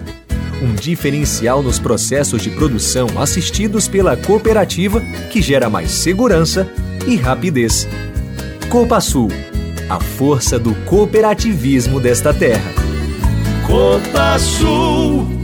Um 0.61 0.75
diferencial 0.75 1.63
nos 1.63 1.79
processos 1.79 2.41
de 2.41 2.49
produção 2.49 3.07
assistidos 3.17 3.87
pela 3.87 4.17
cooperativa 4.17 4.99
que 5.31 5.41
gera 5.41 5.69
mais 5.69 5.91
segurança 5.91 6.67
e 7.07 7.15
rapidez. 7.15 7.87
Copa 8.69 8.99
Sul 8.99 9.29
a 9.89 9.99
força 9.99 10.59
do 10.59 10.75
cooperativismo 10.85 11.99
desta 11.99 12.31
terra. 12.31 12.71
Copa 13.65 14.37
Sul. 14.37 15.38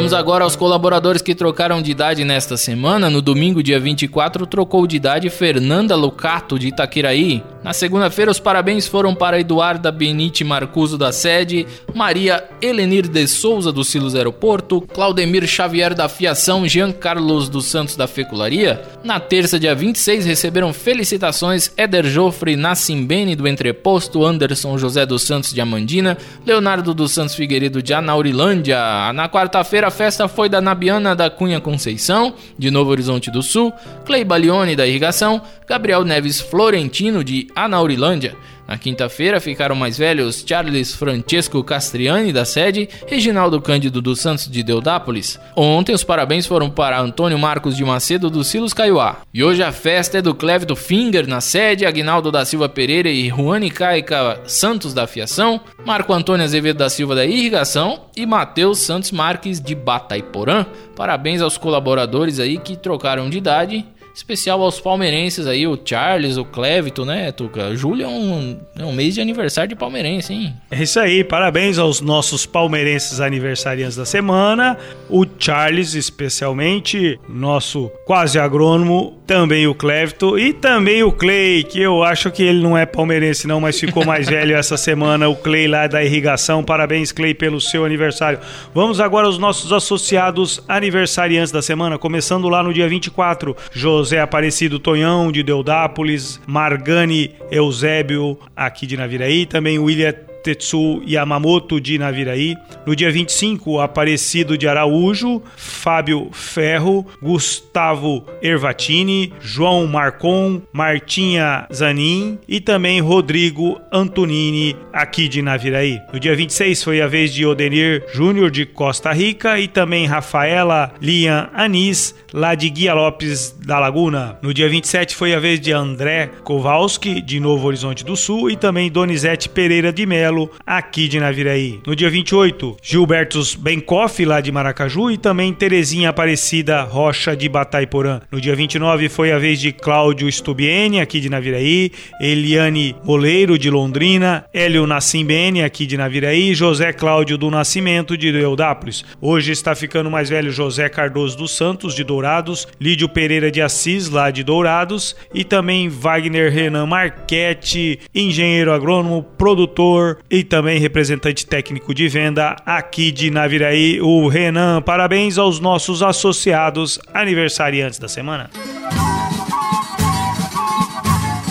Vamos 0.00 0.14
agora 0.14 0.44
aos 0.44 0.56
colaboradores 0.56 1.20
que 1.20 1.34
trocaram 1.34 1.82
de 1.82 1.90
idade 1.90 2.24
nesta 2.24 2.56
semana. 2.56 3.10
No 3.10 3.20
domingo, 3.20 3.62
dia 3.62 3.78
24, 3.78 4.46
trocou 4.46 4.86
de 4.86 4.96
idade 4.96 5.28
Fernanda 5.28 5.94
Lucato, 5.94 6.58
de 6.58 6.68
Itaquiraí. 6.68 7.44
Na 7.62 7.74
segunda-feira, 7.74 8.30
os 8.30 8.40
parabéns 8.40 8.88
foram 8.88 9.14
para 9.14 9.38
Eduarda 9.38 9.92
Benite 9.92 10.42
Marcuso 10.42 10.96
da 10.96 11.12
sede, 11.12 11.66
Maria 11.94 12.42
Elenir 12.62 13.06
de 13.06 13.26
Souza 13.26 13.70
do 13.70 13.84
Silos 13.84 14.14
Aeroporto, 14.14 14.80
Claudemir 14.80 15.46
Xavier 15.46 15.94
da 15.94 16.08
Fiação, 16.08 16.66
Jean 16.66 16.90
Carlos 16.90 17.50
dos 17.50 17.66
Santos 17.66 17.96
da 17.96 18.06
Fecularia. 18.06 18.80
Na 19.04 19.20
terça, 19.20 19.60
dia 19.60 19.74
26, 19.74 20.24
receberam 20.24 20.72
felicitações 20.72 21.70
Éder 21.76 22.06
Joffre 22.06 22.56
Nassimbene 22.56 23.36
do 23.36 23.46
Entreposto, 23.46 24.24
Anderson 24.24 24.78
José 24.78 25.04
dos 25.04 25.22
Santos 25.22 25.52
de 25.52 25.60
Amandina, 25.60 26.16
Leonardo 26.46 26.94
dos 26.94 27.12
Santos 27.12 27.34
Figueiredo 27.34 27.82
de 27.82 27.92
Anaurilândia. 27.92 29.12
Na 29.12 29.28
quarta-feira, 29.28 29.88
a 29.88 29.90
festa 29.90 30.26
foi 30.28 30.48
da 30.48 30.62
Nabiana 30.62 31.14
da 31.14 31.28
Cunha 31.28 31.60
Conceição, 31.60 32.32
de 32.58 32.70
Novo 32.70 32.90
Horizonte 32.90 33.30
do 33.30 33.42
Sul, 33.42 33.70
Clay 34.06 34.24
Balione 34.24 34.74
da 34.74 34.86
Irrigação, 34.86 35.42
Gabriel 35.68 36.04
Neves 36.04 36.40
Florentino 36.40 37.22
de 37.22 37.49
Anaurilândia. 37.54 38.36
Na 38.70 38.78
quinta-feira 38.78 39.40
ficaram 39.40 39.74
mais 39.74 39.98
velhos 39.98 40.44
Charles 40.46 40.94
Francesco 40.94 41.64
Castriani 41.64 42.32
da 42.32 42.44
sede, 42.44 42.88
Reginaldo 43.04 43.60
Cândido 43.60 44.00
dos 44.00 44.20
Santos 44.20 44.48
de 44.48 44.62
Deodápolis. 44.62 45.40
Ontem 45.56 45.92
os 45.92 46.04
parabéns 46.04 46.46
foram 46.46 46.70
para 46.70 47.00
Antônio 47.00 47.36
Marcos 47.36 47.76
de 47.76 47.84
Macedo 47.84 48.30
do 48.30 48.44
Silos 48.44 48.72
Caiuá. 48.72 49.22
E 49.34 49.42
hoje 49.42 49.60
a 49.60 49.72
festa 49.72 50.18
é 50.18 50.22
do 50.22 50.36
Clevito 50.36 50.76
Finger 50.76 51.26
na 51.26 51.40
sede, 51.40 51.84
Agnaldo 51.84 52.30
da 52.30 52.44
Silva 52.44 52.68
Pereira 52.68 53.10
e 53.10 53.28
Juane 53.28 53.72
Caica 53.72 54.40
Santos 54.44 54.94
da 54.94 55.04
Fiação, 55.08 55.60
Marco 55.84 56.12
Antônio 56.12 56.44
Azevedo 56.44 56.78
da 56.78 56.88
Silva 56.88 57.16
da 57.16 57.26
Irrigação 57.26 58.04
e 58.16 58.24
Matheus 58.24 58.78
Santos 58.78 59.10
Marques 59.10 59.60
de 59.60 59.74
Bataiporã. 59.74 60.64
Parabéns 60.94 61.42
aos 61.42 61.58
colaboradores 61.58 62.38
aí 62.38 62.56
que 62.56 62.76
trocaram 62.76 63.28
de 63.28 63.38
idade 63.38 63.84
Especial 64.14 64.60
aos 64.62 64.80
palmeirenses 64.80 65.46
aí, 65.46 65.66
o 65.66 65.78
Charles, 65.82 66.36
o 66.36 66.44
Clevito, 66.44 67.04
né, 67.04 67.30
Tuca? 67.32 67.74
Julho 67.74 68.04
é 68.04 68.08
um, 68.08 68.58
é 68.78 68.84
um 68.84 68.92
mês 68.92 69.14
de 69.14 69.20
aniversário 69.20 69.68
de 69.68 69.76
palmeirense, 69.76 70.32
hein? 70.32 70.54
É 70.70 70.82
isso 70.82 70.98
aí, 70.98 71.22
parabéns 71.22 71.78
aos 71.78 72.00
nossos 72.00 72.44
palmeirenses 72.44 73.20
aniversariantes 73.20 73.96
da 73.96 74.04
semana. 74.04 74.76
O 75.08 75.24
Charles, 75.38 75.94
especialmente, 75.94 77.18
nosso 77.28 77.90
quase 78.04 78.38
agrônomo, 78.38 79.19
também 79.30 79.64
o 79.68 79.74
Clevito 79.76 80.36
e 80.36 80.52
também 80.52 81.04
o 81.04 81.12
Clay, 81.12 81.62
que 81.62 81.80
eu 81.80 82.02
acho 82.02 82.32
que 82.32 82.42
ele 82.42 82.60
não 82.60 82.76
é 82.76 82.84
palmeirense 82.84 83.46
não, 83.46 83.60
mas 83.60 83.78
ficou 83.78 84.04
mais 84.04 84.26
velho 84.28 84.56
essa 84.56 84.76
semana, 84.76 85.28
o 85.28 85.36
Clay 85.36 85.68
lá 85.68 85.86
da 85.86 86.02
irrigação. 86.02 86.64
Parabéns, 86.64 87.12
Clay, 87.12 87.32
pelo 87.32 87.60
seu 87.60 87.84
aniversário. 87.84 88.40
Vamos 88.74 88.98
agora 88.98 89.28
aos 89.28 89.38
nossos 89.38 89.72
associados 89.72 90.60
aniversariantes 90.66 91.52
da 91.52 91.62
semana, 91.62 91.96
começando 91.96 92.48
lá 92.48 92.60
no 92.60 92.74
dia 92.74 92.88
24, 92.88 93.56
José 93.70 94.00
José 94.10 94.20
Aparecido 94.20 94.80
Tonhão, 94.80 95.30
de 95.30 95.44
Deodápolis, 95.44 96.40
Margani 96.44 97.30
Eusébio, 97.52 98.36
aqui 98.56 98.84
de 98.84 98.96
Naviraí, 98.96 99.46
também 99.46 99.78
William 99.78 100.29
Tetsu 100.42 101.02
Yamamoto 101.06 101.80
de 101.80 101.98
Naviraí. 101.98 102.56
No 102.86 102.96
dia 102.96 103.10
25, 103.10 103.80
Aparecido 103.80 104.56
de 104.56 104.66
Araújo, 104.66 105.42
Fábio 105.56 106.28
Ferro, 106.32 107.06
Gustavo 107.22 108.24
Ervatini, 108.42 109.32
João 109.40 109.86
Marcon, 109.86 110.62
Martinha 110.72 111.66
Zanin 111.72 112.38
e 112.48 112.60
também 112.60 113.00
Rodrigo 113.00 113.80
Antonini, 113.92 114.76
aqui 114.92 115.28
de 115.28 115.42
Naviraí. 115.42 116.00
No 116.12 116.18
dia 116.18 116.34
26 116.34 116.82
foi 116.82 117.00
a 117.00 117.06
vez 117.06 117.32
de 117.32 117.44
Odenir 117.44 118.04
Júnior 118.12 118.50
de 118.50 118.64
Costa 118.64 119.12
Rica 119.12 119.58
e 119.58 119.68
também 119.68 120.06
Rafaela 120.06 120.92
Lian 121.00 121.48
Anis, 121.52 122.14
lá 122.32 122.54
de 122.54 122.70
Guia 122.70 122.94
Lopes 122.94 123.56
da 123.64 123.78
Laguna. 123.78 124.38
No 124.42 124.54
dia 124.54 124.68
27 124.68 125.14
foi 125.14 125.34
a 125.34 125.40
vez 125.40 125.60
de 125.60 125.72
André 125.72 126.30
Kowalski, 126.44 127.20
de 127.20 127.38
Novo 127.40 127.66
Horizonte 127.66 128.04
do 128.04 128.16
Sul, 128.16 128.50
e 128.50 128.56
também 128.56 128.90
Donizete 128.90 129.48
Pereira 129.48 129.92
de 129.92 130.06
Melo 130.06 130.29
aqui 130.66 131.08
de 131.08 131.18
Naviraí. 131.18 131.80
No 131.86 131.96
dia 131.96 132.08
28, 132.08 132.76
Gilbertos 132.82 133.54
Benkoff, 133.54 134.24
lá 134.24 134.40
de 134.40 134.52
Maracaju, 134.52 135.10
e 135.10 135.18
também 135.18 135.52
Terezinha 135.52 136.10
Aparecida 136.10 136.82
Rocha, 136.82 137.36
de 137.36 137.48
Bataiporã. 137.48 138.20
No 138.30 138.40
dia 138.40 138.54
29 138.54 139.08
foi 139.08 139.32
a 139.32 139.38
vez 139.38 139.60
de 139.60 139.72
Cláudio 139.72 140.30
Stubiene, 140.30 141.00
aqui 141.00 141.20
de 141.20 141.28
Naviraí, 141.28 141.90
Eliane 142.20 142.94
Moleiro, 143.04 143.58
de 143.58 143.70
Londrina, 143.70 144.44
Hélio 144.52 144.86
Nassimbene, 144.86 145.62
aqui 145.62 145.86
de 145.86 145.96
Naviraí, 145.96 146.54
José 146.54 146.92
Cláudio 146.92 147.36
do 147.36 147.50
Nascimento, 147.50 148.16
de 148.16 148.28
Eudápolis. 148.28 149.04
Hoje 149.20 149.52
está 149.52 149.74
ficando 149.74 150.10
mais 150.10 150.28
velho 150.28 150.52
José 150.52 150.88
Cardoso 150.88 151.36
dos 151.36 151.56
Santos, 151.56 151.94
de 151.94 152.04
Dourados, 152.04 152.68
Lídio 152.80 153.08
Pereira 153.08 153.50
de 153.50 153.60
Assis, 153.60 154.08
lá 154.08 154.30
de 154.30 154.44
Dourados, 154.44 155.16
e 155.34 155.44
também 155.44 155.88
Wagner 155.88 156.52
Renan 156.52 156.86
Marchetti, 156.86 157.98
engenheiro 158.14 158.72
agrônomo, 158.72 159.22
produtor, 159.22 160.19
e 160.30 160.42
também 160.44 160.78
representante 160.78 161.46
técnico 161.46 161.94
de 161.94 162.08
venda 162.08 162.56
aqui 162.66 163.12
de 163.12 163.30
Naviraí, 163.30 164.00
o 164.00 164.26
Renan. 164.28 164.82
Parabéns 164.82 165.38
aos 165.38 165.60
nossos 165.60 166.02
associados 166.02 166.98
aniversariantes 167.12 167.98
da 167.98 168.08
semana. 168.08 168.50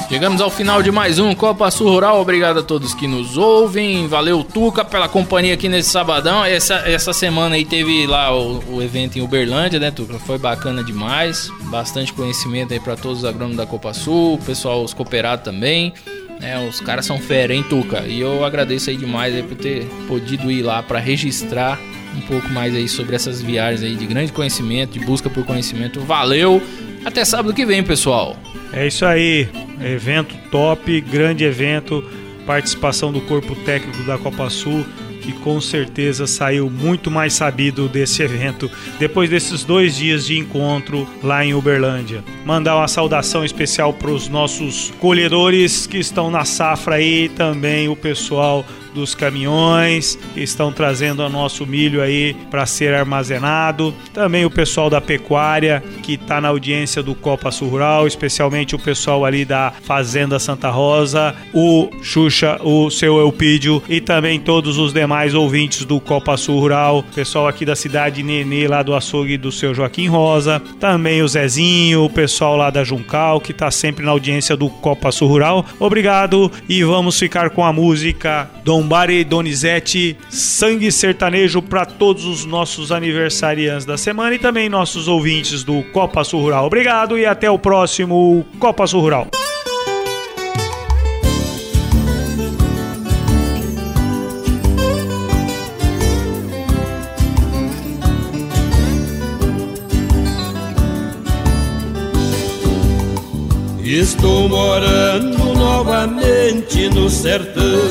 Chegamos 0.10 0.42
ao 0.42 0.50
final 0.50 0.82
de 0.82 0.92
mais 0.92 1.20
um 1.20 1.36
Copa 1.36 1.70
Sul 1.70 1.88
Rural. 1.92 2.20
Obrigado 2.20 2.62
a 2.62 2.64
todos 2.64 2.96
que 2.96 3.08
nos 3.08 3.38
ouvem. 3.38 4.08
Valeu, 4.08 4.44
Tuca, 4.44 4.84
pela 4.84 5.08
companhia 5.08 5.54
aqui 5.54 5.70
nesse 5.70 5.92
sabadão. 5.92 6.44
Essa, 6.44 6.78
essa 6.90 7.14
semana 7.14 7.54
aí 7.54 7.64
teve 7.64 8.08
lá 8.08 8.36
o, 8.36 8.60
o 8.74 8.82
evento 8.82 9.20
em 9.20 9.22
Uberlândia, 9.22 9.80
né, 9.80 9.92
Tuca? 9.92 10.18
Foi 10.18 10.40
bacana 10.40 10.84
demais. 10.84 11.52
Bastante 11.66 12.12
conhecimento 12.12 12.74
aí 12.74 12.80
para 12.80 12.96
todos 12.96 13.20
os 13.20 13.26
agrônomos 13.26 13.58
da 13.58 13.68
Copa 13.68 13.94
Sul, 13.94 14.40
pessoal, 14.44 14.84
os 14.84 14.96
cooperados 14.96 15.46
também. 15.46 15.94
É, 16.42 16.58
os 16.60 16.80
caras 16.80 17.06
são 17.06 17.20
fera, 17.20 17.54
hein, 17.54 17.64
Tuca? 17.70 18.02
E 18.08 18.20
eu 18.20 18.46
agradeço 18.46 18.90
aí 18.90 18.98
demais 18.98 19.36
aí 19.36 19.44
por 19.44 19.56
ter 19.56 19.86
podido 20.08 20.50
ir 20.50 20.62
lá 20.62 20.82
para 20.82 21.00
registrar 21.00 21.80
um 22.16 22.22
pouco 22.22 22.50
mais 22.50 22.74
aí 22.74 22.88
sobre 22.88 23.16
essas 23.16 23.42
viagens 23.42 23.84
aí 23.84 23.96
de 23.96 24.06
grande 24.06 24.32
conhecimento, 24.32 24.98
de 24.98 25.06
busca 25.06 25.30
por 25.30 25.46
conhecimento. 25.46 26.00
Valeu! 26.02 26.62
Até 27.04 27.24
sábado 27.24 27.54
que 27.54 27.66
vem, 27.66 27.84
pessoal. 27.84 28.38
É 28.74 28.88
isso 28.88 29.06
aí. 29.06 29.50
Evento 29.82 30.36
top, 30.52 31.02
grande 31.02 31.44
evento. 31.44 32.04
Participação 32.46 33.12
do 33.12 33.22
corpo 33.22 33.56
técnico 33.56 34.04
da 34.04 34.18
Copa 34.18 34.50
Sul 34.50 34.86
que 35.22 35.34
com 35.34 35.60
certeza 35.62 36.26
saiu 36.26 36.70
muito 36.70 37.12
mais 37.12 37.34
sabido 37.34 37.88
desse 37.88 38.22
evento 38.24 38.70
depois 38.98 39.30
desses 39.30 39.64
dois 39.64 39.96
dias 39.96 40.26
de 40.26 40.38
encontro 40.38 41.08
lá 41.22 41.46
em 41.46 41.54
Uberlândia. 41.54 42.24
Mandar 42.46 42.76
uma 42.76 42.88
saudação 42.88 43.44
especial 43.44 43.94
para 43.94 44.12
os 44.12 44.28
nossos 44.28 44.92
colhedores 45.00 45.86
que 45.86 45.98
estão 45.98 46.32
na 46.32 46.46
safra 46.46 46.96
aí, 46.96 47.30
também 47.30 47.88
o 47.88 47.96
pessoal 47.96 48.66
dos 48.94 49.16
caminhões 49.16 50.18
que 50.34 50.42
estão 50.42 50.72
trazendo 50.72 51.24
o 51.24 51.30
nosso 51.30 51.66
milho 51.66 52.02
aí 52.02 52.36
para 52.50 52.66
ser 52.66 52.94
armazenado. 52.94 53.94
Também 54.14 54.46
o 54.46 54.50
pessoal 54.50 54.90
da 54.90 55.02
pecuária 55.02 55.84
que 56.04 56.14
está 56.14 56.42
na 56.42 56.50
audiência 56.50 57.02
do 57.02 57.16
Copa 57.16 57.52
Sul 57.52 57.70
Rural, 57.70 58.08
especialmente 58.08 58.76
o 58.76 58.80
pessoal 58.80 59.26
ali 59.26 59.46
da 59.46 59.72
Fazenda 59.84 60.40
Santa 60.40 60.70
Rosa, 60.70 61.36
o 61.54 61.90
Xuxa, 62.02 62.60
o 62.62 62.90
seu 62.90 63.18
Eupídio 63.18 63.82
e 63.88 64.02
também 64.02 64.40
todos 64.40 64.78
os 64.78 64.94
demais 64.94 65.09
ouvintes 65.36 65.86
do 65.86 66.00
Copa 66.00 66.36
Sul 66.36 66.60
Rural, 66.60 67.04
pessoal 67.14 67.48
aqui 67.48 67.66
da 67.66 67.76
cidade 67.76 68.24
Nenê, 68.24 68.68
lá 68.68 68.82
do 68.82 68.96
açougue 68.96 69.38
do 69.38 69.52
seu 69.52 69.74
Joaquim 69.74 70.08
Rosa, 70.08 70.62
também 70.80 71.22
o 71.22 71.28
Zezinho, 71.28 72.04
o 72.04 72.10
pessoal 72.10 72.58
lá 72.58 72.70
da 72.70 72.84
Juncal 72.84 73.40
que 73.40 73.52
está 73.52 73.70
sempre 73.70 74.04
na 74.04 74.12
audiência 74.12 74.58
do 74.58 74.70
Copa 74.70 75.12
Sul 75.12 75.28
Rural. 75.28 75.66
Obrigado 75.80 76.52
e 76.68 76.84
vamos 76.84 77.20
ficar 77.20 77.52
com 77.52 77.64
a 77.64 77.72
música 77.72 78.50
Dom 78.64 78.80
Lombari, 78.80 79.26
Donizete, 79.26 80.18
sangue 80.30 80.90
sertanejo 80.90 81.62
para 81.62 81.86
todos 81.86 82.26
os 82.26 82.46
nossos 82.46 82.92
aniversariantes 82.92 83.86
da 83.86 83.98
semana 83.98 84.36
e 84.36 84.40
também 84.40 84.70
nossos 84.70 85.08
ouvintes 85.08 85.64
do 85.64 85.84
Copa 85.92 86.24
Sul 86.24 86.42
Rural. 86.42 86.66
Obrigado 86.66 87.18
e 87.18 87.26
até 87.26 87.52
o 87.52 87.60
próximo 87.60 88.46
Copa 88.58 88.88
Sul 88.88 89.02
Rural. 89.02 89.28
Estou 103.92 104.48
morando 104.48 105.56
novamente 105.56 106.88
no 106.90 107.10
sertão 107.10 107.90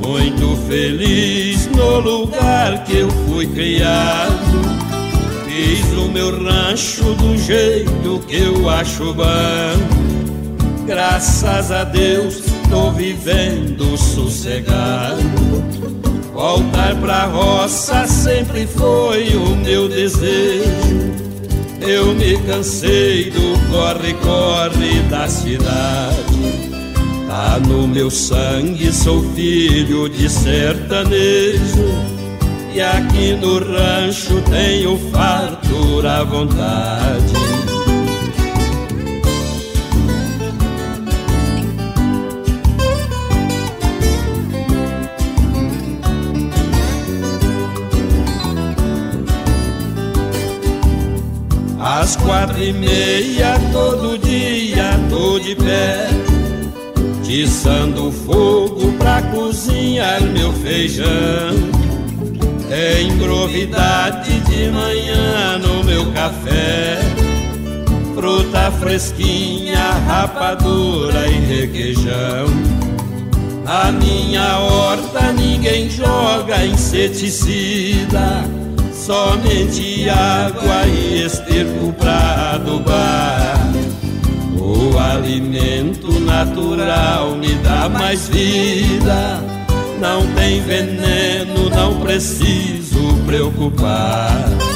muito 0.00 0.56
feliz 0.68 1.66
no 1.66 1.98
lugar 1.98 2.84
que 2.84 2.98
eu 2.98 3.10
fui 3.10 3.48
criado. 3.48 4.38
Fiz 5.46 5.84
o 5.98 6.08
meu 6.08 6.40
rancho 6.44 7.02
do 7.14 7.36
jeito 7.38 8.24
que 8.28 8.36
eu 8.36 8.70
acho 8.70 9.12
bom. 9.12 10.86
Graças 10.86 11.72
a 11.72 11.82
Deus 11.82 12.44
tô 12.70 12.92
vivendo 12.92 13.98
sossegado. 13.98 15.18
Voltar 16.32 16.94
pra 17.00 17.24
roça 17.24 18.06
sempre 18.06 18.68
foi 18.68 19.34
o 19.34 19.56
meu 19.56 19.88
desejo. 19.88 21.31
Eu 21.86 22.14
me 22.14 22.38
cansei 22.46 23.30
do 23.30 23.70
corre-corre 23.70 25.00
da 25.10 25.28
cidade. 25.28 26.72
Ah, 27.34 27.58
no 27.66 27.88
meu 27.88 28.10
sangue 28.10 28.92
sou 28.92 29.22
filho 29.34 30.06
de 30.06 30.28
sertanejo 30.28 31.88
E 32.74 32.80
aqui 32.82 33.32
no 33.32 33.58
rancho 33.58 34.42
tenho 34.50 34.98
fartura 35.10 36.18
à 36.18 36.24
vontade 36.24 37.51
Às 52.02 52.16
quatro 52.16 52.60
e 52.60 52.72
meia 52.72 53.60
todo 53.70 54.18
dia 54.18 54.98
tô 55.08 55.38
de 55.38 55.54
pé 55.54 56.08
Tiçando 57.22 58.10
fogo 58.10 58.92
pra 58.98 59.22
cozinhar 59.22 60.20
meu 60.20 60.52
feijão. 60.52 61.06
Tem 62.68 63.16
grovidade 63.18 64.40
de 64.40 64.68
manhã 64.72 65.58
no 65.58 65.84
meu 65.84 66.10
café 66.10 66.98
Fruta 68.16 68.72
fresquinha, 68.80 69.92
rapadura 70.04 71.28
e 71.28 71.38
requeijão. 71.60 72.46
Na 73.64 73.92
minha 73.92 74.58
horta 74.58 75.32
ninguém 75.32 75.88
joga 75.88 76.66
inseticida 76.66 78.61
somente 79.02 80.08
água 80.08 80.86
e 80.86 81.24
esterco 81.24 81.92
pra 81.94 82.52
adubar. 82.54 83.58
O 84.56 84.96
alimento 84.96 86.20
natural 86.20 87.34
me 87.34 87.52
dá 87.56 87.88
mais 87.88 88.28
vida. 88.28 89.42
Não 90.00 90.24
tem 90.34 90.60
veneno, 90.62 91.68
não 91.70 92.00
preciso 92.00 93.16
preocupar. 93.26 94.71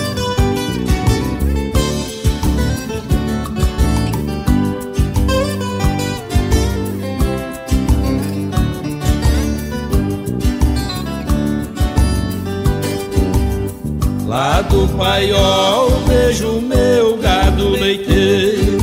Lá 14.36 14.60
do 14.60 14.86
paiol 14.98 15.88
vejo 16.06 16.60
meu 16.60 17.16
gado 17.16 17.70
leiteiro 17.70 18.78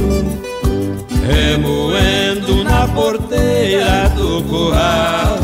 Remoendo 1.27 2.63
na 2.63 2.87
porteira 2.87 4.09
do 4.17 4.41
curral. 4.49 5.37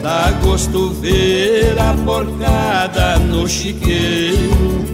Dá 0.00 0.30
gosto 0.40 0.90
ver 1.00 1.76
a 1.80 1.94
porcada 2.04 3.18
no 3.18 3.48
chiqueiro 3.48 4.86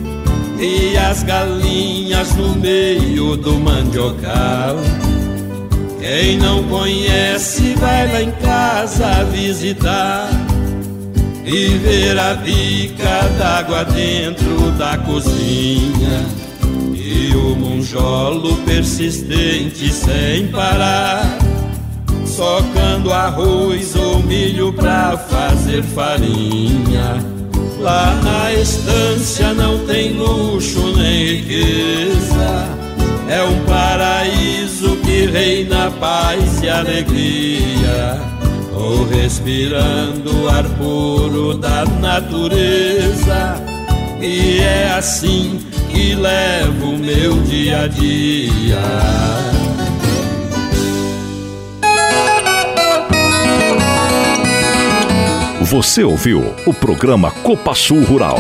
E 0.58 0.96
as 0.96 1.22
galinhas 1.22 2.34
no 2.34 2.56
meio 2.56 3.36
do 3.36 3.60
mandiocal. 3.60 4.76
Quem 6.00 6.38
não 6.38 6.64
conhece 6.64 7.74
vai 7.74 8.10
lá 8.10 8.22
em 8.22 8.30
casa 8.30 9.22
visitar 9.24 10.43
e 11.44 11.68
ver 11.78 12.18
a 12.18 12.34
bica 12.34 13.28
d'água 13.38 13.84
dentro 13.84 14.70
da 14.78 14.96
cozinha 14.98 16.24
e 16.94 17.34
o 17.36 17.54
monjolo 17.54 18.56
persistente 18.64 19.92
sem 19.92 20.48
parar, 20.48 21.38
socando 22.24 23.12
arroz 23.12 23.94
ou 23.94 24.22
milho 24.22 24.72
pra 24.72 25.18
fazer 25.18 25.82
farinha. 25.82 27.22
Lá 27.78 28.18
na 28.22 28.52
estância 28.54 29.52
não 29.52 29.84
tem 29.86 30.14
luxo 30.14 30.96
nem 30.96 31.36
riqueza, 31.36 32.68
é 33.28 33.42
um 33.42 33.64
paraíso 33.66 34.96
que 35.04 35.26
reina 35.26 35.90
paz 36.00 36.62
e 36.62 36.68
alegria. 36.70 37.73
Vou 38.84 39.06
respirando 39.06 40.42
o 40.42 40.48
ar 40.50 40.64
puro 40.76 41.54
da 41.54 41.86
natureza 41.86 43.56
E 44.20 44.58
é 44.60 44.92
assim 44.92 45.58
que 45.90 46.14
levo 46.14 46.90
o 46.90 46.98
meu 46.98 47.40
dia 47.44 47.84
a 47.84 47.86
dia 47.86 48.82
Você 55.62 56.04
ouviu 56.04 56.54
o 56.66 56.74
programa 56.74 57.30
Copa 57.30 57.74
Sul 57.74 58.04
Rural. 58.04 58.36